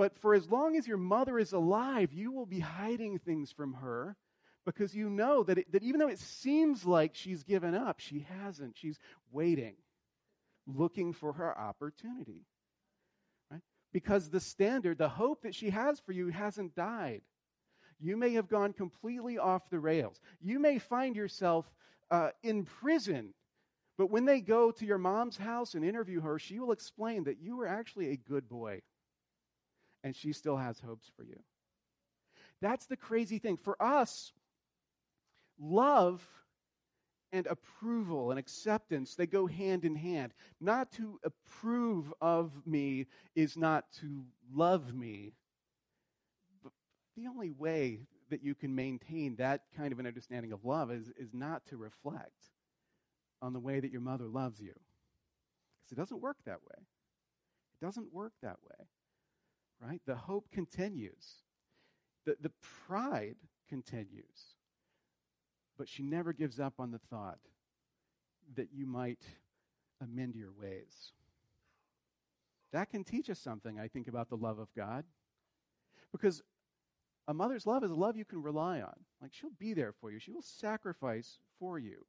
But 0.00 0.16
for 0.16 0.32
as 0.32 0.48
long 0.48 0.76
as 0.76 0.88
your 0.88 0.96
mother 0.96 1.38
is 1.38 1.52
alive, 1.52 2.10
you 2.10 2.32
will 2.32 2.46
be 2.46 2.60
hiding 2.60 3.18
things 3.18 3.52
from 3.52 3.74
her 3.74 4.16
because 4.64 4.94
you 4.94 5.10
know 5.10 5.42
that, 5.42 5.58
it, 5.58 5.72
that 5.72 5.82
even 5.82 6.00
though 6.00 6.08
it 6.08 6.18
seems 6.18 6.86
like 6.86 7.10
she's 7.14 7.42
given 7.42 7.74
up, 7.74 8.00
she 8.00 8.26
hasn't. 8.40 8.78
She's 8.78 8.98
waiting, 9.30 9.74
looking 10.66 11.12
for 11.12 11.34
her 11.34 11.54
opportunity. 11.54 12.46
Right? 13.50 13.60
Because 13.92 14.30
the 14.30 14.40
standard, 14.40 14.96
the 14.96 15.10
hope 15.10 15.42
that 15.42 15.54
she 15.54 15.68
has 15.68 16.00
for 16.00 16.12
you 16.12 16.28
hasn't 16.28 16.74
died. 16.74 17.20
You 17.98 18.16
may 18.16 18.32
have 18.32 18.48
gone 18.48 18.72
completely 18.72 19.36
off 19.36 19.68
the 19.68 19.80
rails. 19.80 20.18
You 20.40 20.60
may 20.60 20.78
find 20.78 21.14
yourself 21.14 21.70
uh, 22.10 22.30
in 22.42 22.64
prison. 22.64 23.34
But 23.98 24.10
when 24.10 24.24
they 24.24 24.40
go 24.40 24.70
to 24.70 24.86
your 24.86 24.96
mom's 24.96 25.36
house 25.36 25.74
and 25.74 25.84
interview 25.84 26.22
her, 26.22 26.38
she 26.38 26.58
will 26.58 26.72
explain 26.72 27.24
that 27.24 27.38
you 27.38 27.58
were 27.58 27.66
actually 27.66 28.12
a 28.12 28.16
good 28.16 28.48
boy. 28.48 28.80
And 30.02 30.14
she 30.14 30.32
still 30.32 30.56
has 30.56 30.80
hopes 30.80 31.10
for 31.16 31.24
you. 31.24 31.38
That's 32.60 32.86
the 32.86 32.96
crazy 32.96 33.38
thing. 33.38 33.56
For 33.56 33.80
us, 33.82 34.32
love 35.58 36.26
and 37.32 37.46
approval 37.46 38.30
and 38.30 38.38
acceptance, 38.38 39.14
they 39.14 39.26
go 39.26 39.46
hand 39.46 39.84
in 39.84 39.94
hand. 39.94 40.32
Not 40.60 40.92
to 40.92 41.20
approve 41.24 42.12
of 42.20 42.50
me 42.66 43.06
is 43.34 43.56
not 43.56 43.84
to 44.00 44.24
love 44.52 44.94
me 44.94 45.32
the 47.16 47.28
only 47.28 47.50
way 47.50 48.00
that 48.30 48.42
you 48.42 48.54
can 48.54 48.74
maintain 48.74 49.36
that 49.36 49.62
kind 49.76 49.92
of 49.92 49.98
an 49.98 50.06
understanding 50.06 50.52
of 50.52 50.64
love 50.64 50.90
is, 50.90 51.10
is 51.18 51.34
not 51.34 51.66
to 51.66 51.76
reflect 51.76 52.48
on 53.42 53.52
the 53.52 53.60
way 53.60 53.80
that 53.80 53.90
your 53.90 54.00
mother 54.00 54.26
loves 54.26 54.60
you. 54.60 54.72
Because 55.84 55.92
it 55.92 56.00
doesn't 56.00 56.20
work 56.20 56.36
that 56.46 56.60
way. 56.62 56.78
It 56.78 57.84
doesn't 57.84 58.12
work 58.12 58.32
that 58.42 58.56
way. 58.62 58.86
Right? 59.80 60.00
The 60.06 60.14
hope 60.14 60.50
continues. 60.52 61.36
The, 62.26 62.36
the 62.40 62.52
pride 62.86 63.36
continues. 63.68 64.54
But 65.78 65.88
she 65.88 66.02
never 66.02 66.32
gives 66.32 66.60
up 66.60 66.74
on 66.78 66.90
the 66.90 66.98
thought 66.98 67.38
that 68.56 68.68
you 68.72 68.86
might 68.86 69.22
amend 70.02 70.34
your 70.34 70.52
ways. 70.52 71.12
That 72.72 72.90
can 72.90 73.04
teach 73.04 73.30
us 73.30 73.38
something, 73.38 73.80
I 73.80 73.88
think, 73.88 74.06
about 74.06 74.28
the 74.28 74.36
love 74.36 74.58
of 74.58 74.68
God. 74.76 75.04
Because 76.12 76.42
a 77.26 77.34
mother's 77.34 77.66
love 77.66 77.84
is 77.84 77.90
a 77.90 77.96
love 77.96 78.16
you 78.16 78.24
can 78.24 78.42
rely 78.42 78.80
on. 78.80 78.94
Like 79.22 79.32
she'll 79.32 79.50
be 79.58 79.72
there 79.72 79.92
for 79.92 80.10
you, 80.10 80.18
she 80.18 80.32
will 80.32 80.42
sacrifice 80.42 81.38
for 81.58 81.78
you. 81.78 82.04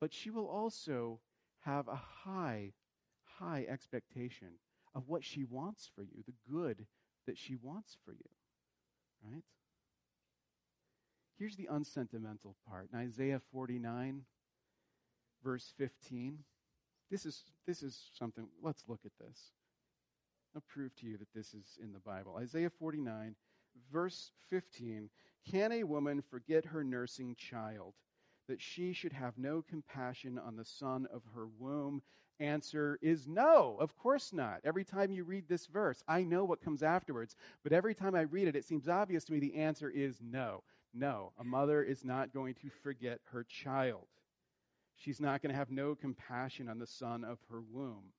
But 0.00 0.14
she 0.14 0.30
will 0.30 0.48
also 0.48 1.20
have 1.60 1.88
a 1.88 2.00
high, 2.24 2.72
high 3.38 3.66
expectation 3.68 4.48
of 4.94 5.08
what 5.08 5.24
she 5.24 5.44
wants 5.44 5.90
for 5.94 6.02
you, 6.02 6.22
the 6.26 6.52
good 6.52 6.86
that 7.26 7.38
she 7.38 7.56
wants 7.56 7.96
for 8.04 8.12
you. 8.12 8.30
Right? 9.24 9.44
Here's 11.38 11.56
the 11.56 11.68
unsentimental 11.70 12.56
part. 12.68 12.88
In 12.92 12.98
Isaiah 12.98 13.40
49, 13.52 14.22
verse 15.42 15.72
15, 15.78 16.38
this 17.10 17.24
is, 17.26 17.44
this 17.66 17.82
is 17.82 18.10
something, 18.18 18.46
let's 18.62 18.84
look 18.88 19.00
at 19.04 19.12
this. 19.18 19.52
I'll 20.54 20.62
prove 20.68 20.94
to 20.96 21.06
you 21.06 21.16
that 21.18 21.32
this 21.34 21.54
is 21.54 21.78
in 21.82 21.92
the 21.92 22.00
Bible. 22.00 22.36
Isaiah 22.40 22.70
49, 22.70 23.36
verse 23.92 24.32
15 24.48 25.08
Can 25.50 25.72
a 25.72 25.84
woman 25.84 26.22
forget 26.22 26.66
her 26.66 26.84
nursing 26.84 27.34
child, 27.36 27.94
that 28.48 28.60
she 28.60 28.92
should 28.92 29.12
have 29.12 29.38
no 29.38 29.62
compassion 29.62 30.38
on 30.38 30.56
the 30.56 30.64
son 30.64 31.06
of 31.12 31.22
her 31.34 31.46
womb? 31.58 32.02
Answer 32.40 32.98
is 33.02 33.28
no, 33.28 33.76
of 33.78 33.96
course 33.98 34.32
not. 34.32 34.60
Every 34.64 34.82
time 34.82 35.12
you 35.12 35.24
read 35.24 35.46
this 35.46 35.66
verse, 35.66 36.02
I 36.08 36.22
know 36.22 36.44
what 36.44 36.62
comes 36.62 36.82
afterwards, 36.82 37.36
but 37.62 37.72
every 37.72 37.94
time 37.94 38.14
I 38.14 38.22
read 38.22 38.48
it, 38.48 38.56
it 38.56 38.64
seems 38.64 38.88
obvious 38.88 39.24
to 39.24 39.32
me 39.32 39.38
the 39.38 39.56
answer 39.56 39.90
is 39.90 40.18
no. 40.22 40.62
No, 40.94 41.32
a 41.38 41.44
mother 41.44 41.82
is 41.82 42.04
not 42.04 42.32
going 42.32 42.54
to 42.54 42.70
forget 42.82 43.20
her 43.32 43.44
child. 43.44 44.06
She's 44.96 45.20
not 45.20 45.42
going 45.42 45.52
to 45.52 45.58
have 45.58 45.70
no 45.70 45.94
compassion 45.94 46.68
on 46.68 46.78
the 46.78 46.86
son 46.86 47.24
of 47.24 47.38
her 47.50 47.60
womb. 47.60 48.12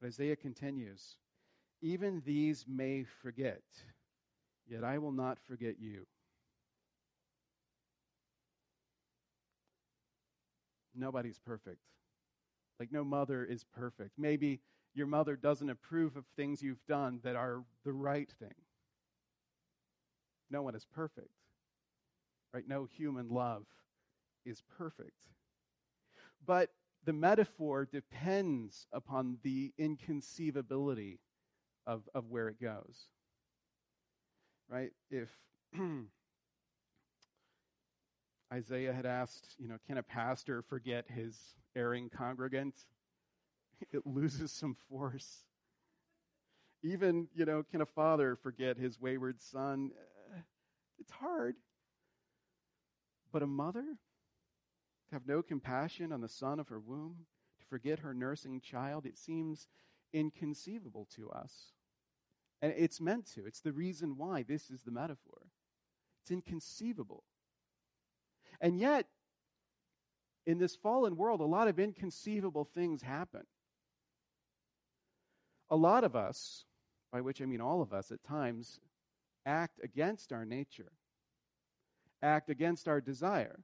But 0.00 0.08
Isaiah 0.08 0.36
continues 0.36 1.16
Even 1.80 2.22
these 2.24 2.66
may 2.68 3.04
forget 3.22 3.62
Yet 4.70 4.84
I 4.84 4.98
will 4.98 5.12
not 5.12 5.38
forget 5.48 5.80
you. 5.80 6.06
Nobody's 10.94 11.40
perfect. 11.40 11.80
Like, 12.80 12.90
no 12.90 13.04
mother 13.04 13.44
is 13.44 13.64
perfect. 13.64 14.12
Maybe 14.18 14.60
your 14.94 15.06
mother 15.06 15.36
doesn't 15.36 15.70
approve 15.70 16.16
of 16.16 16.24
things 16.36 16.62
you've 16.62 16.84
done 16.88 17.20
that 17.22 17.36
are 17.36 17.62
the 17.84 17.92
right 17.92 18.30
thing. 18.40 18.54
No 20.50 20.62
one 20.62 20.74
is 20.74 20.86
perfect. 20.86 21.30
Right? 22.52 22.66
No 22.66 22.86
human 22.86 23.28
love 23.28 23.66
is 24.44 24.62
perfect. 24.76 25.12
But 26.44 26.70
the 27.04 27.12
metaphor 27.12 27.86
depends 27.86 28.86
upon 28.92 29.38
the 29.44 29.72
inconceivability 29.78 31.20
of, 31.86 32.08
of 32.14 32.30
where 32.30 32.48
it 32.48 32.60
goes 32.60 33.10
right? 34.70 34.92
If 35.10 35.28
Isaiah 38.52 38.92
had 38.92 39.06
asked, 39.06 39.56
you 39.58 39.68
know, 39.68 39.76
can 39.86 39.98
a 39.98 40.02
pastor 40.02 40.62
forget 40.62 41.04
his 41.08 41.36
erring 41.76 42.10
congregant? 42.10 42.74
It 43.92 44.06
loses 44.06 44.52
some 44.52 44.76
force. 44.90 45.46
Even, 46.82 47.28
you 47.34 47.46
know, 47.46 47.62
can 47.62 47.80
a 47.80 47.86
father 47.86 48.36
forget 48.36 48.76
his 48.76 49.00
wayward 49.00 49.40
son? 49.40 49.90
Uh, 50.34 50.40
it's 50.98 51.12
hard. 51.12 51.56
But 53.32 53.42
a 53.42 53.46
mother 53.46 53.96
to 55.10 55.14
have 55.14 55.26
no 55.26 55.42
compassion 55.42 56.12
on 56.12 56.20
the 56.20 56.28
son 56.28 56.60
of 56.60 56.68
her 56.68 56.78
womb, 56.78 57.26
to 57.58 57.66
forget 57.66 57.98
her 57.98 58.14
nursing 58.14 58.60
child, 58.60 59.06
it 59.06 59.18
seems 59.18 59.66
inconceivable 60.12 61.08
to 61.16 61.30
us. 61.30 61.72
And 62.62 62.72
it's 62.76 63.00
meant 63.00 63.26
to. 63.34 63.44
It's 63.46 63.60
the 63.60 63.72
reason 63.72 64.16
why 64.16 64.44
this 64.44 64.70
is 64.70 64.82
the 64.82 64.90
metaphor. 64.90 65.48
It's 66.22 66.30
inconceivable. 66.30 67.24
And 68.60 68.78
yet, 68.78 69.06
in 70.46 70.58
this 70.58 70.76
fallen 70.76 71.16
world, 71.16 71.40
a 71.40 71.44
lot 71.44 71.68
of 71.68 71.78
inconceivable 71.78 72.64
things 72.64 73.02
happen. 73.02 73.42
A 75.70 75.76
lot 75.76 76.04
of 76.04 76.16
us, 76.16 76.64
by 77.12 77.20
which 77.20 77.40
I 77.40 77.46
mean 77.46 77.60
all 77.60 77.82
of 77.82 77.92
us 77.92 78.10
at 78.10 78.24
times, 78.24 78.80
act 79.46 79.80
against 79.82 80.32
our 80.32 80.44
nature, 80.44 80.92
act 82.22 82.50
against 82.50 82.88
our 82.88 83.00
desire. 83.00 83.60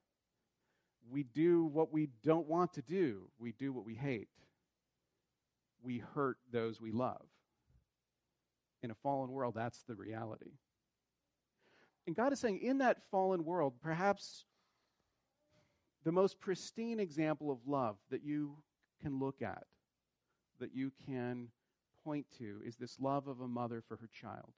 We 1.11 1.23
do 1.23 1.65
what 1.65 1.93
we 1.93 2.09
don't 2.25 2.49
want 2.49 2.75
to 2.75 2.83
do, 2.83 3.29
we 3.39 3.53
do 3.53 3.73
what 3.73 3.85
we 3.85 3.95
hate, 3.95 4.29
we 5.83 5.99
hurt 5.99 6.39
those 6.53 6.81
we 6.81 6.93
love 6.93 7.27
in 8.83 8.91
a 8.91 8.95
fallen 8.95 9.31
world, 9.31 9.55
that's 9.57 9.83
the 9.83 9.95
reality. 9.95 10.53
And 12.07 12.15
God 12.15 12.33
is 12.33 12.39
saying, 12.39 12.61
in 12.61 12.79
that 12.79 12.99
fallen 13.11 13.45
world, 13.45 13.75
perhaps 13.83 14.45
the 16.07 16.13
most 16.13 16.39
pristine 16.39 17.01
example 17.01 17.51
of 17.51 17.59
love 17.67 17.97
that 18.11 18.23
you 18.23 18.57
can 19.03 19.19
look 19.19 19.43
at, 19.43 19.65
that 20.61 20.73
you 20.73 20.93
can 21.05 21.49
point 22.05 22.25
to, 22.39 22.61
is 22.65 22.77
this 22.77 23.01
love 23.01 23.27
of 23.27 23.41
a 23.41 23.49
mother 23.49 23.83
for 23.89 23.97
her 23.97 24.09
child. 24.13 24.53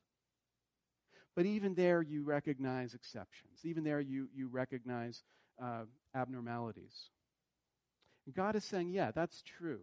But 1.35 1.47
even 1.47 1.75
there, 1.75 2.03
you 2.03 2.23
recognize 2.23 2.93
exceptions. 2.93 3.61
Even 3.65 3.83
there, 3.83 3.99
you, 3.99 4.29
you 4.35 4.49
recognize 4.49 5.23
uh, 5.63 5.85
abnormalities. 6.15 7.09
And 8.27 8.35
God 8.35 8.55
is 8.55 8.65
saying, 8.65 8.91
yeah, 8.91 9.11
that's 9.11 9.41
true. 9.41 9.81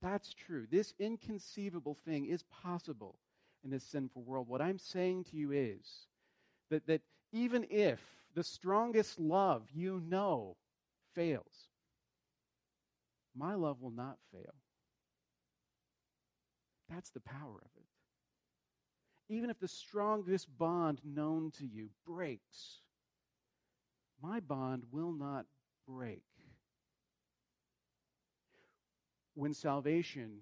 That's 0.00 0.32
true. 0.32 0.68
This 0.70 0.94
inconceivable 1.00 1.96
thing 2.04 2.26
is 2.26 2.44
possible 2.44 3.18
in 3.64 3.70
this 3.70 3.82
sinful 3.82 4.22
world. 4.22 4.46
What 4.46 4.62
I'm 4.62 4.78
saying 4.78 5.24
to 5.32 5.36
you 5.36 5.50
is 5.50 6.06
that, 6.70 6.86
that 6.86 7.00
even 7.32 7.66
if 7.70 7.98
the 8.36 8.44
strongest 8.44 9.18
love 9.18 9.64
you 9.74 10.00
know 10.08 10.56
fails, 11.14 11.68
my 13.36 13.54
love 13.54 13.80
will 13.80 13.90
not 13.90 14.16
fail. 14.32 14.54
That's 16.88 17.10
the 17.10 17.20
power 17.20 17.56
of 17.56 17.70
it. 17.76 17.84
Even 19.34 19.50
if 19.50 19.58
the 19.58 19.68
strongest 19.68 20.48
bond 20.58 21.00
known 21.04 21.50
to 21.58 21.66
you 21.66 21.90
breaks, 22.06 22.80
my 24.22 24.40
bond 24.40 24.84
will 24.90 25.12
not 25.12 25.44
break. 25.86 26.22
When 29.34 29.52
salvation 29.52 30.40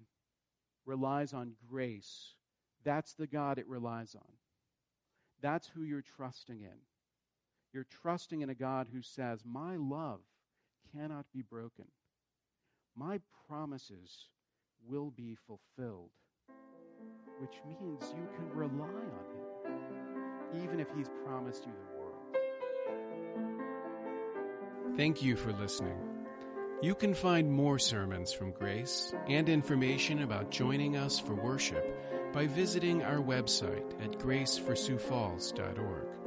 relies 0.85 1.33
on 1.33 1.53
grace 1.69 2.33
that's 2.87 3.15
the 3.15 3.27
God 3.27 3.57
it 3.57 3.67
relies 3.67 4.15
on. 4.15 4.31
That's 5.41 5.67
who 5.67 5.83
you're 5.83 6.01
trusting 6.15 6.61
in. 6.61 6.79
You're 7.73 7.87
trusting 8.01 8.39
in 8.39 8.49
a 8.49 8.55
God 8.55 8.87
who 8.91 9.01
says, 9.01 9.41
My 9.43 9.75
love 9.75 10.21
cannot 10.95 11.25
be 11.33 11.41
broken. 11.41 11.85
My 12.95 13.19
promises 13.47 14.29
will 14.87 15.11
be 15.11 15.35
fulfilled, 15.35 16.11
which 17.39 17.55
means 17.67 18.13
you 18.15 18.27
can 18.35 18.49
rely 18.53 18.87
on 18.87 19.25
Him, 19.33 20.63
even 20.63 20.79
if 20.79 20.87
He's 20.95 21.09
promised 21.25 21.65
you 21.65 21.71
the 21.71 21.99
world. 21.99 22.13
Thank 24.97 25.21
you 25.21 25.35
for 25.35 25.53
listening. 25.53 25.97
You 26.81 26.95
can 26.95 27.13
find 27.13 27.51
more 27.51 27.77
sermons 27.79 28.33
from 28.33 28.51
Grace 28.51 29.13
and 29.27 29.49
information 29.49 30.21
about 30.21 30.51
joining 30.51 30.95
us 30.95 31.19
for 31.19 31.33
worship 31.33 31.83
by 32.33 32.45
visiting 32.45 33.01
our 33.03 33.17
website 33.17 33.99
at 34.03 34.19
graceforsiouxfalls.org. 34.19 36.26